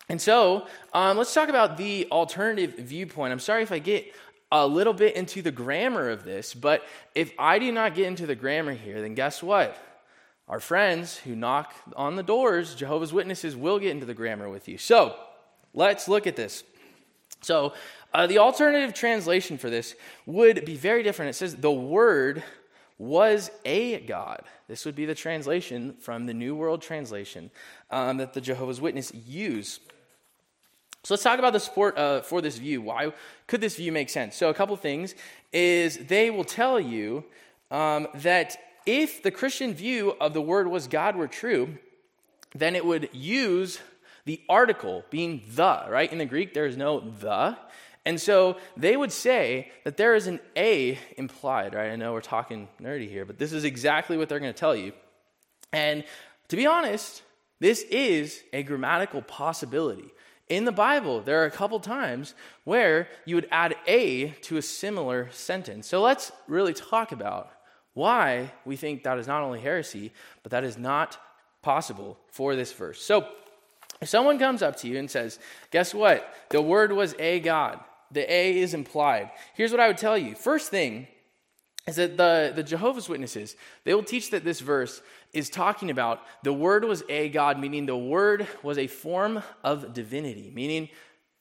[0.08, 3.32] And so, um, let's talk about the alternative viewpoint.
[3.32, 4.12] I'm sorry if I get
[4.50, 6.84] a little bit into the grammar of this, but
[7.14, 9.76] if I do not get into the grammar here, then guess what?
[10.48, 14.68] Our friends who knock on the doors, Jehovah's Witnesses, will get into the grammar with
[14.68, 14.76] you.
[14.76, 15.16] So,
[15.72, 16.64] let's look at this.
[17.40, 17.72] So,
[18.12, 19.94] uh, the alternative translation for this
[20.26, 21.30] would be very different.
[21.30, 22.42] It says, the Word
[23.02, 24.44] was a God.
[24.68, 27.50] This would be the translation from the New World Translation
[27.90, 29.80] um, that the Jehovah's Witness use.
[31.02, 32.80] So let's talk about the support uh, for this view.
[32.80, 33.12] Why
[33.48, 34.36] could this view make sense?
[34.36, 35.16] So a couple things
[35.52, 37.24] is they will tell you
[37.72, 41.78] um, that if the Christian view of the word was God were true,
[42.54, 43.80] then it would use
[44.26, 46.12] the article being the, right?
[46.12, 47.58] In the Greek, there is no the.
[48.04, 51.92] And so they would say that there is an A implied, right?
[51.92, 54.74] I know we're talking nerdy here, but this is exactly what they're going to tell
[54.74, 54.92] you.
[55.72, 56.04] And
[56.48, 57.22] to be honest,
[57.60, 60.10] this is a grammatical possibility.
[60.48, 62.34] In the Bible, there are a couple times
[62.64, 65.86] where you would add a to a similar sentence.
[65.86, 67.52] So let's really talk about
[67.94, 70.12] why we think that is not only heresy,
[70.42, 71.18] but that is not
[71.62, 73.00] possible for this verse.
[73.00, 73.28] So
[74.00, 75.38] if someone comes up to you and says,
[75.70, 76.34] Guess what?
[76.50, 77.78] The word was a God.
[78.12, 79.30] The A is implied.
[79.54, 80.34] Here's what I would tell you.
[80.34, 81.08] First thing
[81.86, 86.20] is that the, the Jehovah's Witnesses, they will teach that this verse is talking about
[86.42, 90.88] the Word was a God, meaning the Word was a form of divinity, meaning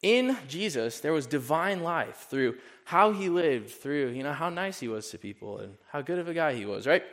[0.02, 4.80] in Jesus there was divine life through how he lived, through you know how nice
[4.80, 7.04] he was to people and how good of a guy he was, right?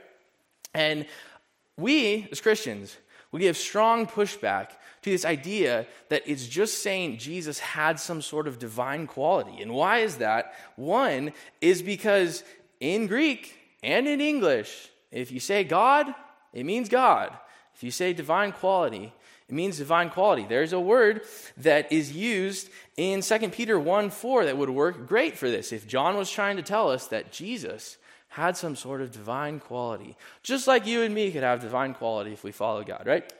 [0.73, 1.07] And
[1.77, 2.97] we as Christians,
[3.31, 4.71] we give strong pushback
[5.11, 9.63] this idea that it's just saying Jesus had some sort of divine quality.
[9.63, 10.55] And why is that?
[10.77, 12.45] One is because
[12.81, 16.15] in Greek and in English, if you say God,
[16.53, 17.37] it means God.
[17.75, 19.13] If you say divine quality,
[19.49, 20.45] It means divine quality.
[20.47, 21.23] There's a word
[21.57, 25.73] that is used in 2 Peter 1 4 that would work great for this.
[25.73, 27.97] If John was trying to tell us that Jesus
[28.29, 32.33] had some sort of divine quality, just like you and me could have divine quality
[32.33, 33.33] if we follow God, right?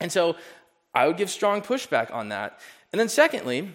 [0.00, 0.34] And so
[0.94, 2.60] I would give strong pushback on that.
[2.92, 3.74] And then, secondly,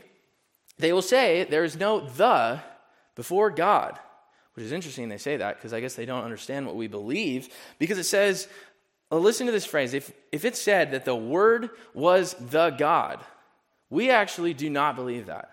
[0.78, 2.62] they will say there is no the
[3.16, 4.00] before God,
[4.54, 7.50] which is interesting they say that because I guess they don't understand what we believe
[7.78, 8.48] because it says
[9.10, 9.94] well, listen to this phrase.
[9.94, 13.20] If, if it said that the Word was the God,
[13.90, 15.50] we actually do not believe that,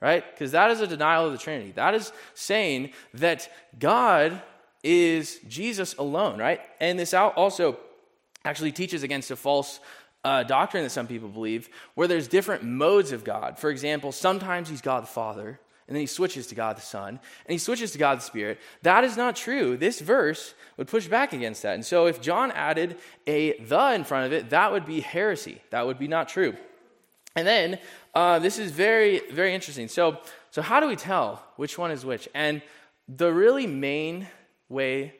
[0.00, 0.24] right?
[0.32, 1.72] Because that is a denial of the Trinity.
[1.72, 4.40] That is saying that God
[4.84, 6.60] is Jesus alone, right?
[6.80, 7.78] And this also
[8.44, 9.80] actually teaches against a false
[10.24, 13.58] uh, doctrine that some people believe, where there's different modes of God.
[13.58, 15.58] For example, sometimes he's God the Father,
[15.88, 18.58] and then he switches to God the Son, and he switches to God the Spirit.
[18.82, 19.76] That is not true.
[19.76, 21.74] This verse would push back against that.
[21.74, 25.60] And so if John added a the in front of it, that would be heresy.
[25.70, 26.56] That would be not true.
[27.34, 27.78] And then
[28.14, 29.88] uh, this is very, very interesting.
[29.88, 30.18] So,
[30.50, 32.28] so how do we tell which one is which?
[32.34, 32.62] And
[33.08, 34.28] the really main
[34.68, 35.14] way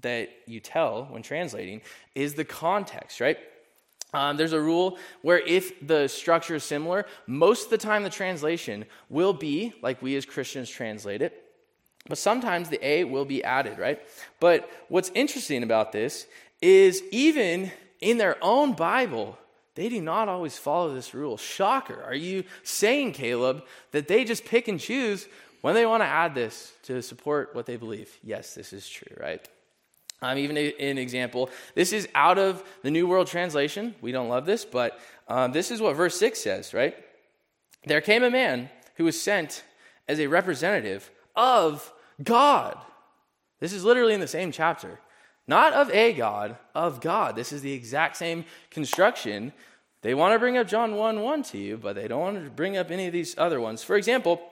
[0.00, 1.82] that you tell when translating
[2.14, 3.38] is the context, right?
[4.14, 8.10] Um, there's a rule where if the structure is similar, most of the time the
[8.10, 11.44] translation will be like we as Christians translate it,
[12.08, 14.00] but sometimes the A will be added, right?
[14.40, 16.26] But what's interesting about this
[16.62, 19.38] is even in their own Bible,
[19.74, 21.36] they do not always follow this rule.
[21.36, 22.02] Shocker.
[22.02, 25.28] Are you saying, Caleb, that they just pick and choose
[25.60, 28.16] when they want to add this to support what they believe?
[28.22, 29.46] Yes, this is true, right?
[30.20, 33.94] Um, even an example, this is out of the New World Translation.
[34.00, 36.96] We don't love this, but um, this is what verse 6 says, right?
[37.84, 39.62] There came a man who was sent
[40.08, 42.76] as a representative of God.
[43.60, 44.98] This is literally in the same chapter.
[45.46, 47.36] Not of a God, of God.
[47.36, 49.52] This is the exact same construction.
[50.02, 52.50] They want to bring up John 1 1 to you, but they don't want to
[52.50, 53.82] bring up any of these other ones.
[53.82, 54.42] For example,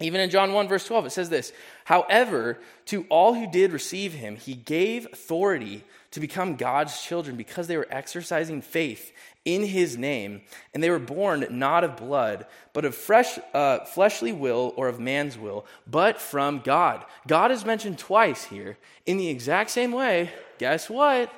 [0.00, 1.52] even in John 1, verse 12, it says this
[1.84, 7.66] However, to all who did receive him, he gave authority to become God's children because
[7.66, 9.12] they were exercising faith
[9.44, 10.42] in his name,
[10.74, 14.98] and they were born not of blood, but of fresh, uh, fleshly will or of
[14.98, 17.04] man's will, but from God.
[17.26, 20.30] God is mentioned twice here in the exact same way.
[20.58, 21.32] Guess what?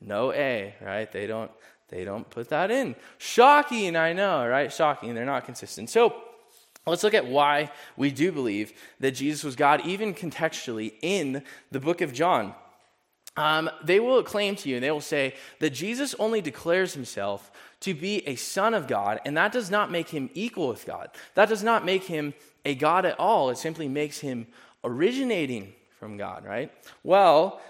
[0.00, 1.10] No A, right?
[1.10, 1.50] They don't,
[1.88, 2.96] they don't put that in.
[3.18, 4.72] Shocking, I know, right?
[4.72, 5.14] Shocking.
[5.14, 5.88] They're not consistent.
[5.88, 6.22] So,
[6.86, 11.80] Let's look at why we do believe that Jesus was God, even contextually in the
[11.80, 12.54] book of John.
[13.36, 17.50] Um, they will claim to you and they will say that Jesus only declares himself
[17.80, 21.10] to be a son of God, and that does not make him equal with God.
[21.34, 23.50] That does not make him a God at all.
[23.50, 24.46] It simply makes him
[24.82, 26.72] originating from God, right?
[27.02, 27.60] Well,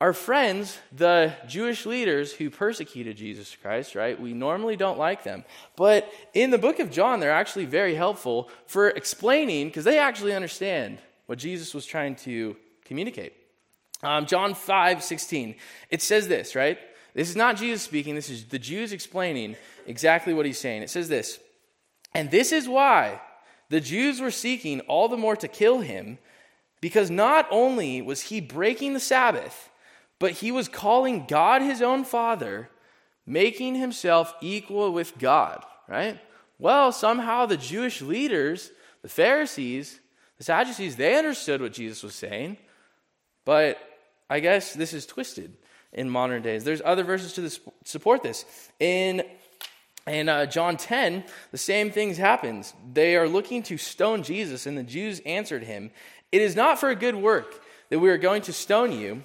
[0.00, 4.20] our friends, the Jewish leaders who persecuted Jesus Christ, right?
[4.20, 5.44] We normally don't like them.
[5.74, 10.34] But in the book of John, they're actually very helpful for explaining, because they actually
[10.34, 13.32] understand what Jesus was trying to communicate.
[14.02, 15.54] Um, John 5 16,
[15.90, 16.78] it says this, right?
[17.14, 19.56] This is not Jesus speaking, this is the Jews explaining
[19.86, 20.82] exactly what he's saying.
[20.82, 21.40] It says this,
[22.14, 23.22] and this is why
[23.70, 26.18] the Jews were seeking all the more to kill him,
[26.82, 29.70] because not only was he breaking the Sabbath,
[30.18, 32.70] but he was calling God his own father,
[33.26, 36.18] making himself equal with God, right?
[36.58, 38.70] Well, somehow the Jewish leaders,
[39.02, 40.00] the Pharisees,
[40.38, 42.56] the Sadducees, they understood what Jesus was saying,
[43.44, 43.78] but
[44.28, 45.56] I guess this is twisted
[45.92, 46.64] in modern days.
[46.64, 48.44] There's other verses to this, support this.
[48.80, 49.22] In
[50.06, 52.74] in uh, John 10, the same things happens.
[52.92, 55.90] They are looking to stone Jesus, and the Jews answered him,
[56.30, 59.24] "It is not for a good work that we are going to stone you."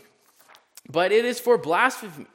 [0.90, 2.26] But it is for blasphemy,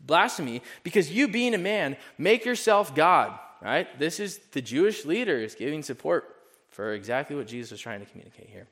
[0.00, 3.86] blasphemy because you, being a man, make yourself God, right?
[3.98, 6.36] This is the Jewish leaders giving support
[6.70, 8.66] for exactly what Jesus was trying to communicate here.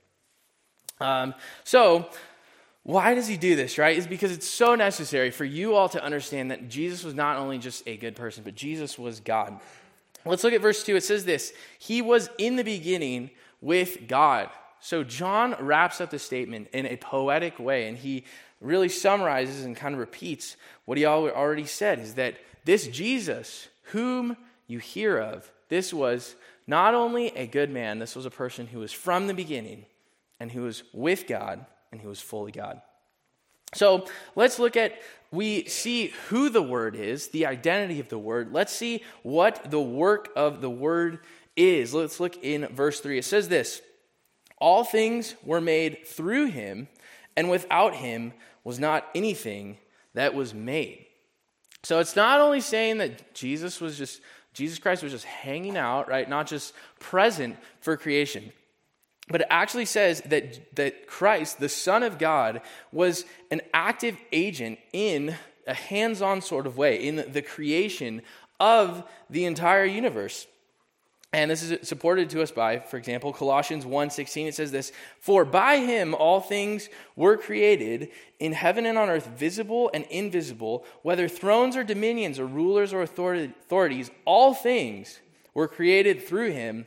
[1.01, 2.09] Um, so,
[2.83, 3.97] why does he do this, right?
[3.97, 7.59] Is because it's so necessary for you all to understand that Jesus was not only
[7.59, 9.61] just a good person, but Jesus was God.
[10.25, 10.97] Let's look at verse 2.
[10.97, 14.51] It says this He was in the beginning with God.
[14.81, 18.24] So, John wraps up the statement in a poetic way, and he
[18.61, 24.37] really summarizes and kind of repeats what he already said is that this Jesus, whom
[24.67, 26.35] you hear of, this was
[26.67, 29.85] not only a good man, this was a person who was from the beginning
[30.41, 32.81] and who was with God and who was fully God.
[33.75, 34.99] So let's look at,
[35.31, 38.53] we see who the Word is, the identity of the Word.
[38.53, 41.21] Let's see what the work of the Word
[41.57, 41.93] is.
[41.93, 43.19] Let's look in verse 3.
[43.19, 43.83] It says this
[44.59, 46.89] All things were made through him,
[47.37, 48.33] and without him
[48.69, 49.79] was not anything
[50.12, 51.07] that was made.
[51.85, 54.21] So it's not only saying that Jesus was just
[54.53, 56.29] Jesus Christ was just hanging out, right?
[56.29, 58.53] Not just present for creation.
[59.29, 62.61] But it actually says that, that Christ, the Son of God,
[62.93, 65.35] was an active agent in
[65.66, 68.21] a hands on sort of way in the creation
[68.61, 70.47] of the entire universe.
[71.33, 75.45] And this is supported to us by, for example, Colossians 1:16 it says this, "For
[75.45, 81.29] by him all things were created in heaven and on earth, visible and invisible, whether
[81.29, 85.20] thrones or dominions or rulers or authorities, all things
[85.53, 86.87] were created through him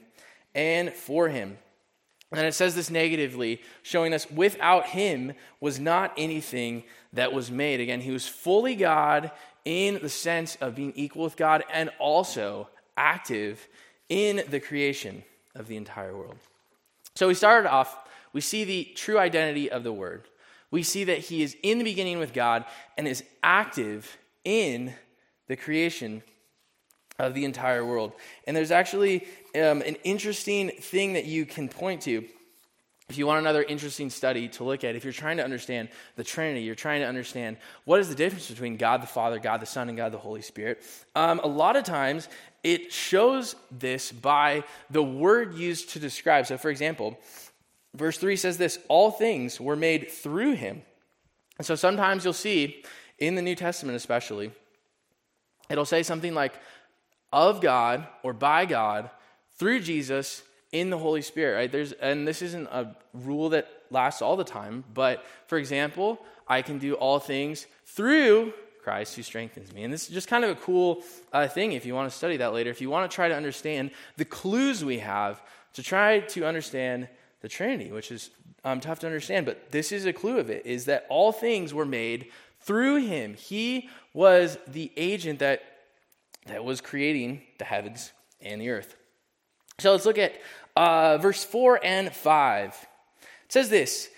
[0.56, 1.60] and for him."
[2.32, 6.84] And it says this negatively, showing us without him was not anything
[7.14, 7.80] that was made.
[7.80, 9.32] Again, he was fully God
[9.66, 13.68] in the sense of being equal with God and also active
[14.12, 15.24] in the creation
[15.56, 16.36] of the entire world.
[17.16, 17.98] So we started off,
[18.34, 20.28] we see the true identity of the Word.
[20.70, 22.66] We see that He is in the beginning with God
[22.98, 24.94] and is active in
[25.48, 26.24] the creation
[27.18, 28.12] of the entire world.
[28.46, 32.26] And there's actually um, an interesting thing that you can point to
[33.12, 36.24] if you want another interesting study to look at, if you're trying to understand the
[36.24, 39.66] Trinity, you're trying to understand what is the difference between God the Father, God the
[39.66, 40.82] Son, and God the Holy Spirit,
[41.14, 42.30] um, a lot of times
[42.64, 46.46] it shows this by the word used to describe.
[46.46, 47.20] So, for example,
[47.96, 50.84] verse 3 says this all things were made through him.
[51.58, 52.84] And so sometimes you'll see
[53.20, 54.52] in the New Testament, especially,
[55.70, 56.54] it'll say something like
[57.32, 59.10] of God or by God
[59.58, 61.72] through Jesus in the Holy Spirit, right?
[61.72, 66.62] There's, and this isn't a rule that lasts all the time, but for example, I
[66.62, 68.54] can do all things through
[68.84, 69.84] Christ who strengthens me.
[69.84, 72.38] And this is just kind of a cool uh, thing if you want to study
[72.38, 72.70] that later.
[72.70, 75.42] If you want to try to understand the clues we have
[75.74, 77.08] to try to understand
[77.42, 78.30] the Trinity, which is
[78.64, 81.74] um, tough to understand, but this is a clue of it, is that all things
[81.74, 82.28] were made
[82.60, 83.34] through him.
[83.34, 85.64] He was the agent that,
[86.46, 88.12] that was creating the heavens
[88.42, 88.96] and the earth.
[89.80, 90.34] So let's look at
[90.76, 92.88] uh, verse 4 and 5.
[93.46, 94.10] It says this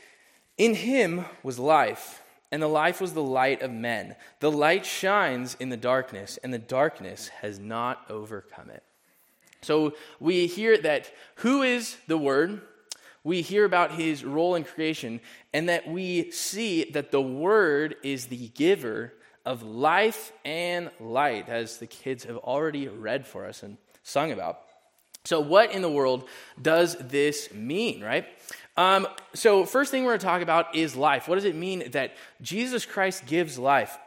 [0.58, 2.23] In him was life,
[2.54, 4.16] and the life was the light of men.
[4.40, 8.84] The light shines in the darkness, and the darkness has not overcome it.
[9.64, 12.62] So we hear that who is the Word?
[13.24, 15.20] We hear about his role in creation,
[15.52, 19.14] and that we see that the Word is the giver
[19.48, 24.60] of life and light, as the kids have already read for us and sung about.
[25.26, 26.28] So, what in the world
[26.62, 28.28] does this mean, right?
[28.76, 31.28] Um, so, first thing we're going to talk about is life.
[31.28, 33.98] What does it mean that Jesus Christ gives life?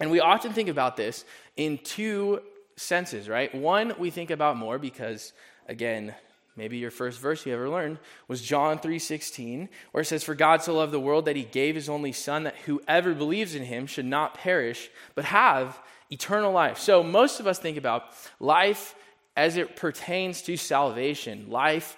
[0.00, 1.24] And we often think about this
[1.56, 2.40] in two
[2.76, 3.54] senses, right?
[3.54, 5.32] One, we think about more because,
[5.68, 6.12] again,
[6.56, 10.62] maybe your first verse you ever learned was John 3:16, where it says, "For God
[10.62, 13.86] so loved the world that He gave His only Son, that whoever believes in Him
[13.86, 15.80] should not perish, but have
[16.10, 18.96] eternal life." So, most of us think about life
[19.36, 21.96] as it pertains to salvation, life,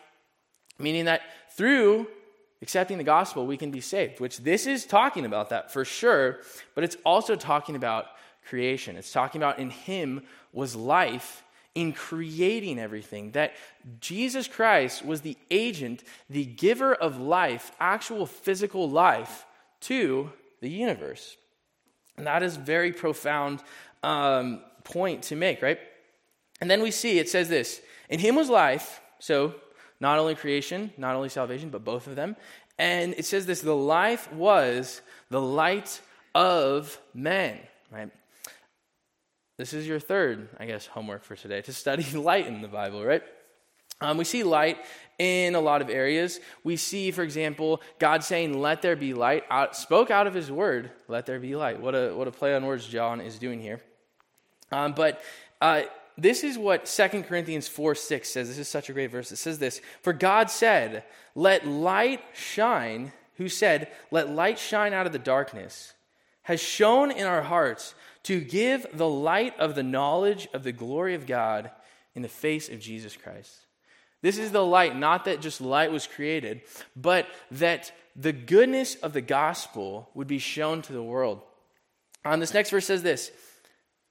[0.78, 1.22] meaning that
[1.56, 2.06] through
[2.62, 6.38] accepting the gospel, we can be saved, which this is talking about that for sure,
[6.74, 8.06] but it's also talking about
[8.48, 8.96] creation.
[8.96, 11.42] It's talking about in Him was life
[11.74, 13.52] in creating everything, that
[14.00, 19.44] Jesus Christ was the agent, the giver of life, actual physical life
[19.82, 20.32] to
[20.62, 21.36] the universe.
[22.16, 23.62] And that is very profound
[24.02, 25.78] um, point to make, right?
[26.62, 29.54] And then we see it says this In him was life, so
[30.00, 32.36] not only creation, not only salvation, but both of them.
[32.78, 36.00] And it says this the life was the light
[36.34, 37.58] of men,
[37.90, 38.10] right?
[39.56, 43.04] This is your third, I guess, homework for today to study light in the Bible,
[43.04, 43.22] right?
[44.02, 44.78] Um, we see light
[45.18, 46.38] in a lot of areas.
[46.62, 50.52] We see, for example, God saying, Let there be light, out, spoke out of his
[50.52, 51.80] word, let there be light.
[51.80, 53.80] What a, what a play on words John is doing here.
[54.70, 55.22] Um, but
[55.62, 55.82] uh,
[56.18, 58.48] this is what 2 Corinthians 4 6 says.
[58.48, 59.32] This is such a great verse.
[59.32, 61.04] It says this For God said,
[61.34, 65.92] Let light shine, who said, Let light shine out of the darkness,
[66.42, 67.94] has shone in our hearts
[68.24, 71.70] to give the light of the knowledge of the glory of God
[72.14, 73.52] in the face of Jesus Christ.
[74.22, 76.62] This is the light, not that just light was created,
[76.96, 81.42] but that the goodness of the gospel would be shown to the world.
[82.24, 83.30] On this next verse says this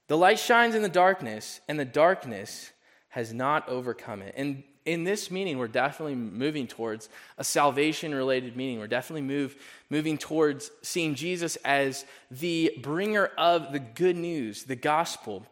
[0.08, 2.72] the light shines in the darkness, and the darkness
[3.10, 4.34] has not overcome it.
[4.38, 8.78] And in this meaning, we're definitely moving towards a salvation related meaning.
[8.78, 9.56] We're definitely move,
[9.90, 15.44] moving towards seeing Jesus as the bringer of the good news, the gospel.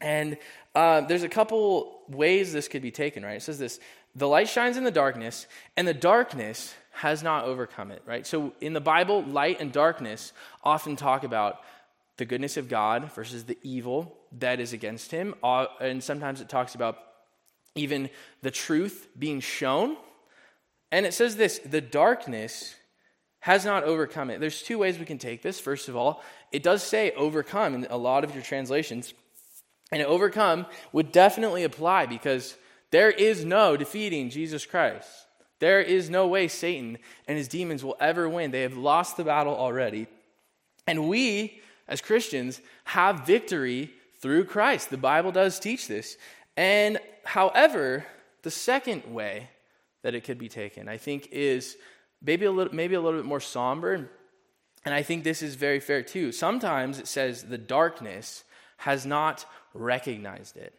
[0.00, 0.38] And
[0.74, 3.36] uh, there's a couple ways this could be taken, right?
[3.36, 3.78] It says this
[4.14, 5.46] the light shines in the darkness,
[5.76, 8.26] and the darkness has not overcome it, right?
[8.26, 10.32] So in the Bible, light and darkness
[10.64, 11.60] often talk about
[12.16, 15.34] the goodness of God versus the evil that is against him.
[15.42, 16.98] Uh, and sometimes it talks about
[17.74, 18.08] even
[18.42, 19.96] the truth being shown.
[20.90, 22.74] And it says this the darkness
[23.40, 24.40] has not overcome it.
[24.40, 25.60] There's two ways we can take this.
[25.60, 29.14] First of all, it does say overcome in a lot of your translations.
[29.92, 32.56] And overcome would definitely apply because
[32.90, 35.08] there is no defeating Jesus Christ.
[35.60, 36.98] There is no way Satan
[37.28, 38.50] and his demons will ever win.
[38.50, 40.08] They have lost the battle already.
[40.86, 44.90] And we, as Christians, have victory through Christ.
[44.90, 46.16] The Bible does teach this.
[46.56, 48.06] And however,
[48.42, 49.50] the second way
[50.02, 51.76] that it could be taken, I think, is
[52.22, 54.10] maybe a little, maybe a little bit more somber.
[54.84, 56.32] And I think this is very fair too.
[56.32, 58.44] Sometimes it says the darkness
[58.78, 60.74] has not recognized it.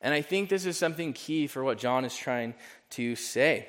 [0.00, 2.54] And I think this is something key for what John is trying
[2.90, 3.68] to say.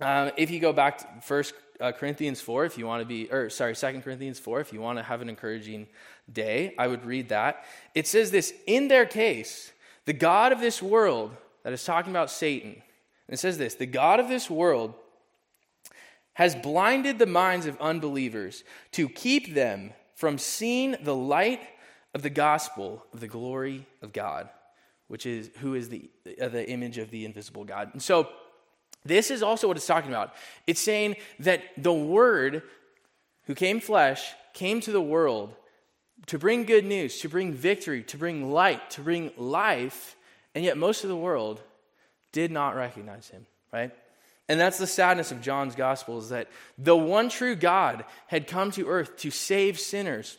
[0.00, 3.30] Um, if you go back to First uh, Corinthians 4, if you want to be,
[3.30, 5.86] or sorry, Second Corinthians 4, if you want to have an encouraging
[6.32, 7.64] day, I would read that.
[7.94, 9.72] It says this In their case,
[10.04, 12.82] the God of this world, that is talking about Satan,
[13.28, 14.94] and it says this the God of this world
[16.34, 18.62] has blinded the minds of unbelievers
[18.92, 21.60] to keep them from seeing the light
[22.14, 24.48] of the gospel of the glory of God,
[25.08, 26.10] which is who is the,
[26.40, 27.90] uh, the image of the invisible God.
[27.92, 28.28] And so,
[29.06, 30.34] this is also what it's talking about.
[30.66, 32.62] It's saying that the Word
[33.44, 35.54] who came flesh came to the world
[36.26, 40.16] to bring good news, to bring victory, to bring light, to bring life,
[40.54, 41.60] and yet most of the world
[42.32, 43.92] did not recognize him, right?
[44.48, 46.48] And that's the sadness of John's gospel is that
[46.78, 50.38] the one true God had come to earth to save sinners,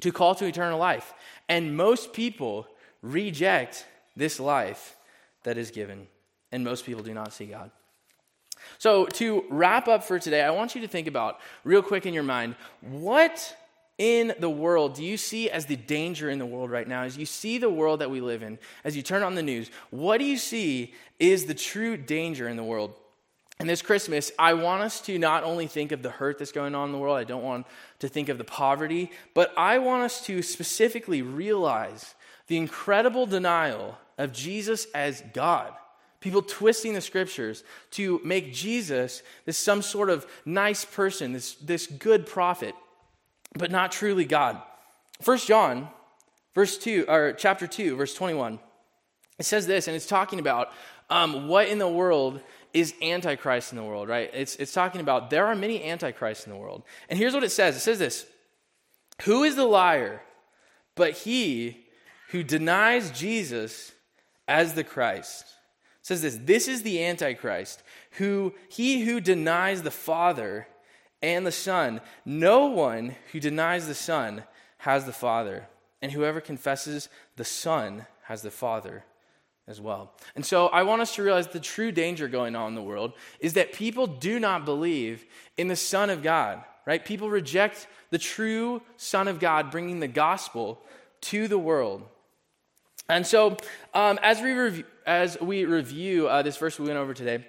[0.00, 1.12] to call to eternal life.
[1.48, 2.66] And most people
[3.02, 3.86] reject
[4.16, 4.96] this life
[5.42, 6.06] that is given,
[6.52, 7.70] and most people do not see God.
[8.78, 12.14] So, to wrap up for today, I want you to think about, real quick in
[12.14, 13.56] your mind, what
[13.98, 17.02] in the world do you see as the danger in the world right now?
[17.02, 19.70] As you see the world that we live in, as you turn on the news,
[19.90, 22.94] what do you see is the true danger in the world?
[23.60, 26.74] And this Christmas, I want us to not only think of the hurt that's going
[26.74, 27.66] on in the world, I don't want
[28.00, 32.16] to think of the poverty, but I want us to specifically realize
[32.48, 35.72] the incredible denial of Jesus as God.
[36.24, 41.86] People twisting the scriptures to make Jesus this some sort of nice person, this, this
[41.86, 42.74] good prophet
[43.58, 44.58] but not truly God.
[45.20, 45.86] First John,
[46.54, 48.58] verse 2, or chapter 2, verse 21.
[49.38, 50.72] It says this, and it's talking about
[51.10, 52.40] um, what in the world
[52.72, 54.30] is antichrist in the world, right?
[54.32, 56.84] It's, it's talking about there are many antichrists in the world.
[57.10, 58.24] And here's what it says it says this
[59.24, 60.22] Who is the liar
[60.94, 61.84] but he
[62.30, 63.92] who denies Jesus
[64.48, 65.44] as the Christ?
[66.04, 67.82] Says this This is the antichrist,
[68.12, 70.68] who he who denies the Father
[71.22, 72.02] and the Son.
[72.26, 74.44] No one who denies the Son
[74.78, 75.66] has the Father,
[76.02, 79.04] and whoever confesses the Son has the Father
[79.66, 80.12] as well.
[80.36, 83.14] And so I want us to realize the true danger going on in the world
[83.40, 85.24] is that people do not believe
[85.56, 87.02] in the Son of God, right?
[87.02, 90.82] People reject the true Son of God bringing the gospel
[91.22, 92.06] to the world.
[93.08, 93.56] And so
[93.92, 97.44] um, as, we rev- as we review uh, this verse we went over today,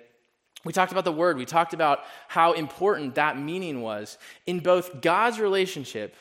[0.64, 1.38] we talked about the word.
[1.38, 6.16] We talked about how important that meaning was in both God's relationship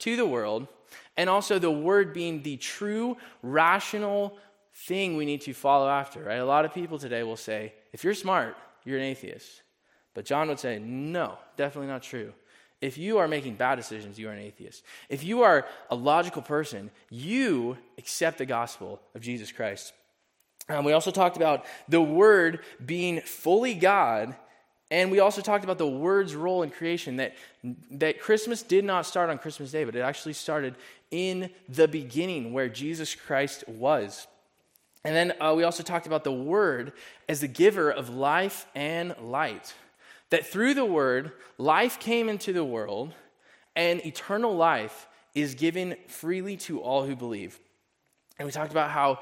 [0.00, 0.68] to the world
[1.16, 4.36] and also the word being the true, rational
[4.74, 6.36] thing we need to follow after, right?
[6.36, 9.62] A lot of people today will say, if you're smart, you're an atheist.
[10.12, 12.32] But John would say, no, definitely not true.
[12.80, 14.84] If you are making bad decisions, you are an atheist.
[15.08, 19.92] If you are a logical person, you accept the gospel of Jesus Christ.
[20.68, 24.34] Um, we also talked about the Word being fully God,
[24.90, 27.16] and we also talked about the Word's role in creation.
[27.16, 27.34] That,
[27.92, 30.74] that Christmas did not start on Christmas Day, but it actually started
[31.10, 34.26] in the beginning where Jesus Christ was.
[35.04, 36.92] And then uh, we also talked about the Word
[37.28, 39.72] as the giver of life and light.
[40.30, 43.14] That through the Word, life came into the world,
[43.74, 47.58] and eternal life is given freely to all who believe.
[48.38, 49.20] And we talked about how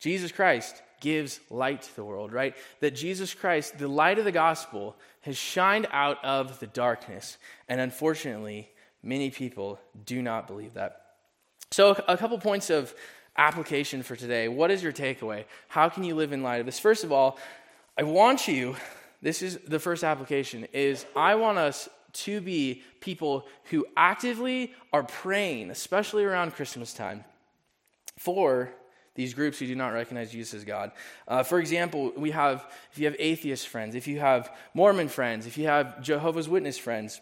[0.00, 2.56] Jesus Christ gives light to the world, right?
[2.80, 7.36] That Jesus Christ, the light of the gospel, has shined out of the darkness.
[7.68, 8.68] And unfortunately,
[9.02, 11.04] many people do not believe that.
[11.70, 12.94] So, a couple points of
[13.36, 14.48] application for today.
[14.48, 15.44] What is your takeaway?
[15.68, 16.80] How can you live in light of this?
[16.80, 17.38] First of all,
[17.96, 18.76] I want you,
[19.20, 25.02] this is the first application, is I want us to be people who actively are
[25.02, 27.24] praying, especially around Christmas time,
[28.16, 28.72] for
[29.14, 30.92] these groups who do not recognize Jesus as God.
[31.26, 35.46] Uh, for example, we have, if you have atheist friends, if you have Mormon friends,
[35.46, 37.20] if you have Jehovah's Witness friends,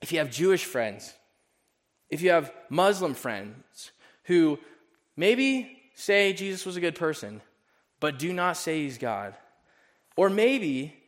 [0.00, 1.14] if you have Jewish friends,
[2.10, 3.92] if you have Muslim friends
[4.24, 4.58] who
[5.16, 7.40] maybe say Jesus was a good person,
[8.00, 9.34] but do not say he's God,
[10.16, 11.01] or maybe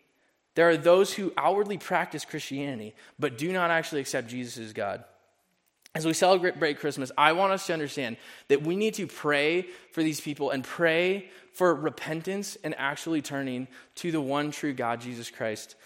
[0.54, 5.04] there are those who outwardly practice Christianity, but do not actually accept Jesus as God.
[5.94, 8.16] As we celebrate Christmas, I want us to understand
[8.48, 13.68] that we need to pray for these people and pray for repentance and actually turning
[13.96, 15.76] to the one true God, Jesus Christ,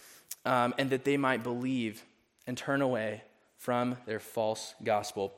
[0.46, 2.02] um, and that they might believe
[2.46, 3.22] and turn away
[3.58, 5.34] from their false gospel.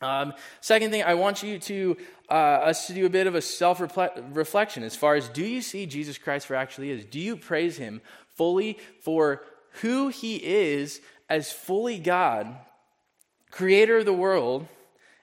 [0.00, 1.96] Um, second thing, I want you to
[2.30, 5.60] uh, us to do a bit of a self reflection as far as do you
[5.60, 7.04] see Jesus Christ for actually is?
[7.04, 8.00] Do you praise Him
[8.36, 9.42] fully for
[9.80, 12.56] who He is as fully God
[13.50, 14.66] creator of the world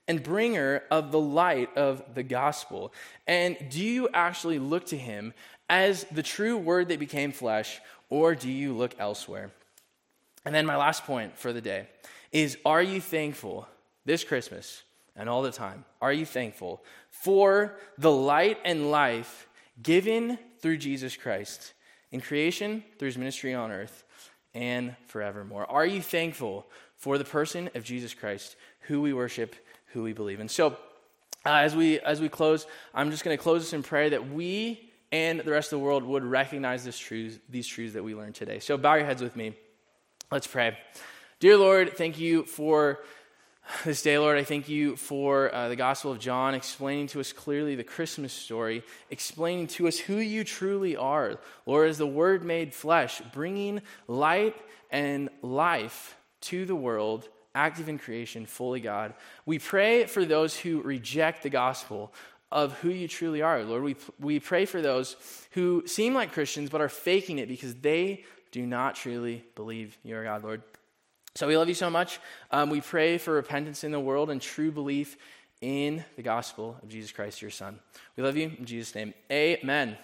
[0.08, 2.94] and bringer of the light of the gospel?
[3.28, 5.34] And do you actually look to him
[5.70, 9.52] as the true word that became flesh, or do you look elsewhere?
[10.46, 11.88] And then my last point for the day
[12.32, 13.68] is Are you thankful
[14.06, 14.84] this Christmas
[15.16, 15.86] and all the time?
[16.02, 19.48] Are you thankful for the light and life
[19.82, 21.74] given through Jesus Christ
[22.12, 24.04] in creation, through his ministry on earth,
[24.54, 25.70] and forevermore?
[25.70, 26.66] Are you thankful
[26.98, 29.56] for the person of Jesus Christ, who we worship,
[29.88, 30.50] who we believe in.
[30.50, 30.78] So,
[31.46, 34.32] uh, as we as we close, I'm just going to close this in prayer that
[34.32, 38.16] we and the rest of the world would recognize this truths, these truths that we
[38.16, 38.60] learned today.
[38.60, 39.56] So, bow your heads with me.
[40.32, 40.78] Let's pray.
[41.40, 43.00] Dear Lord, thank you for
[43.84, 44.38] this day, Lord.
[44.38, 48.34] I thank you for uh, the Gospel of John explaining to us clearly the Christmas
[48.34, 51.40] story, explaining to us who you truly are.
[51.66, 54.56] Lord, as the Word made flesh, bringing light
[54.92, 59.14] and life to the world, active in creation, fully God.
[59.46, 62.14] We pray for those who reject the gospel
[62.52, 63.84] of who you truly are, Lord.
[63.84, 65.16] We, we pray for those
[65.52, 70.16] who seem like Christians but are faking it because they do not truly believe you
[70.16, 70.62] are God, Lord.
[71.36, 72.20] So we love you so much.
[72.50, 75.18] Um, we pray for repentance in the world and true belief
[75.60, 77.78] in the gospel of Jesus Christ, your Son.
[78.16, 79.14] We love you in Jesus' name.
[79.30, 79.98] Amen.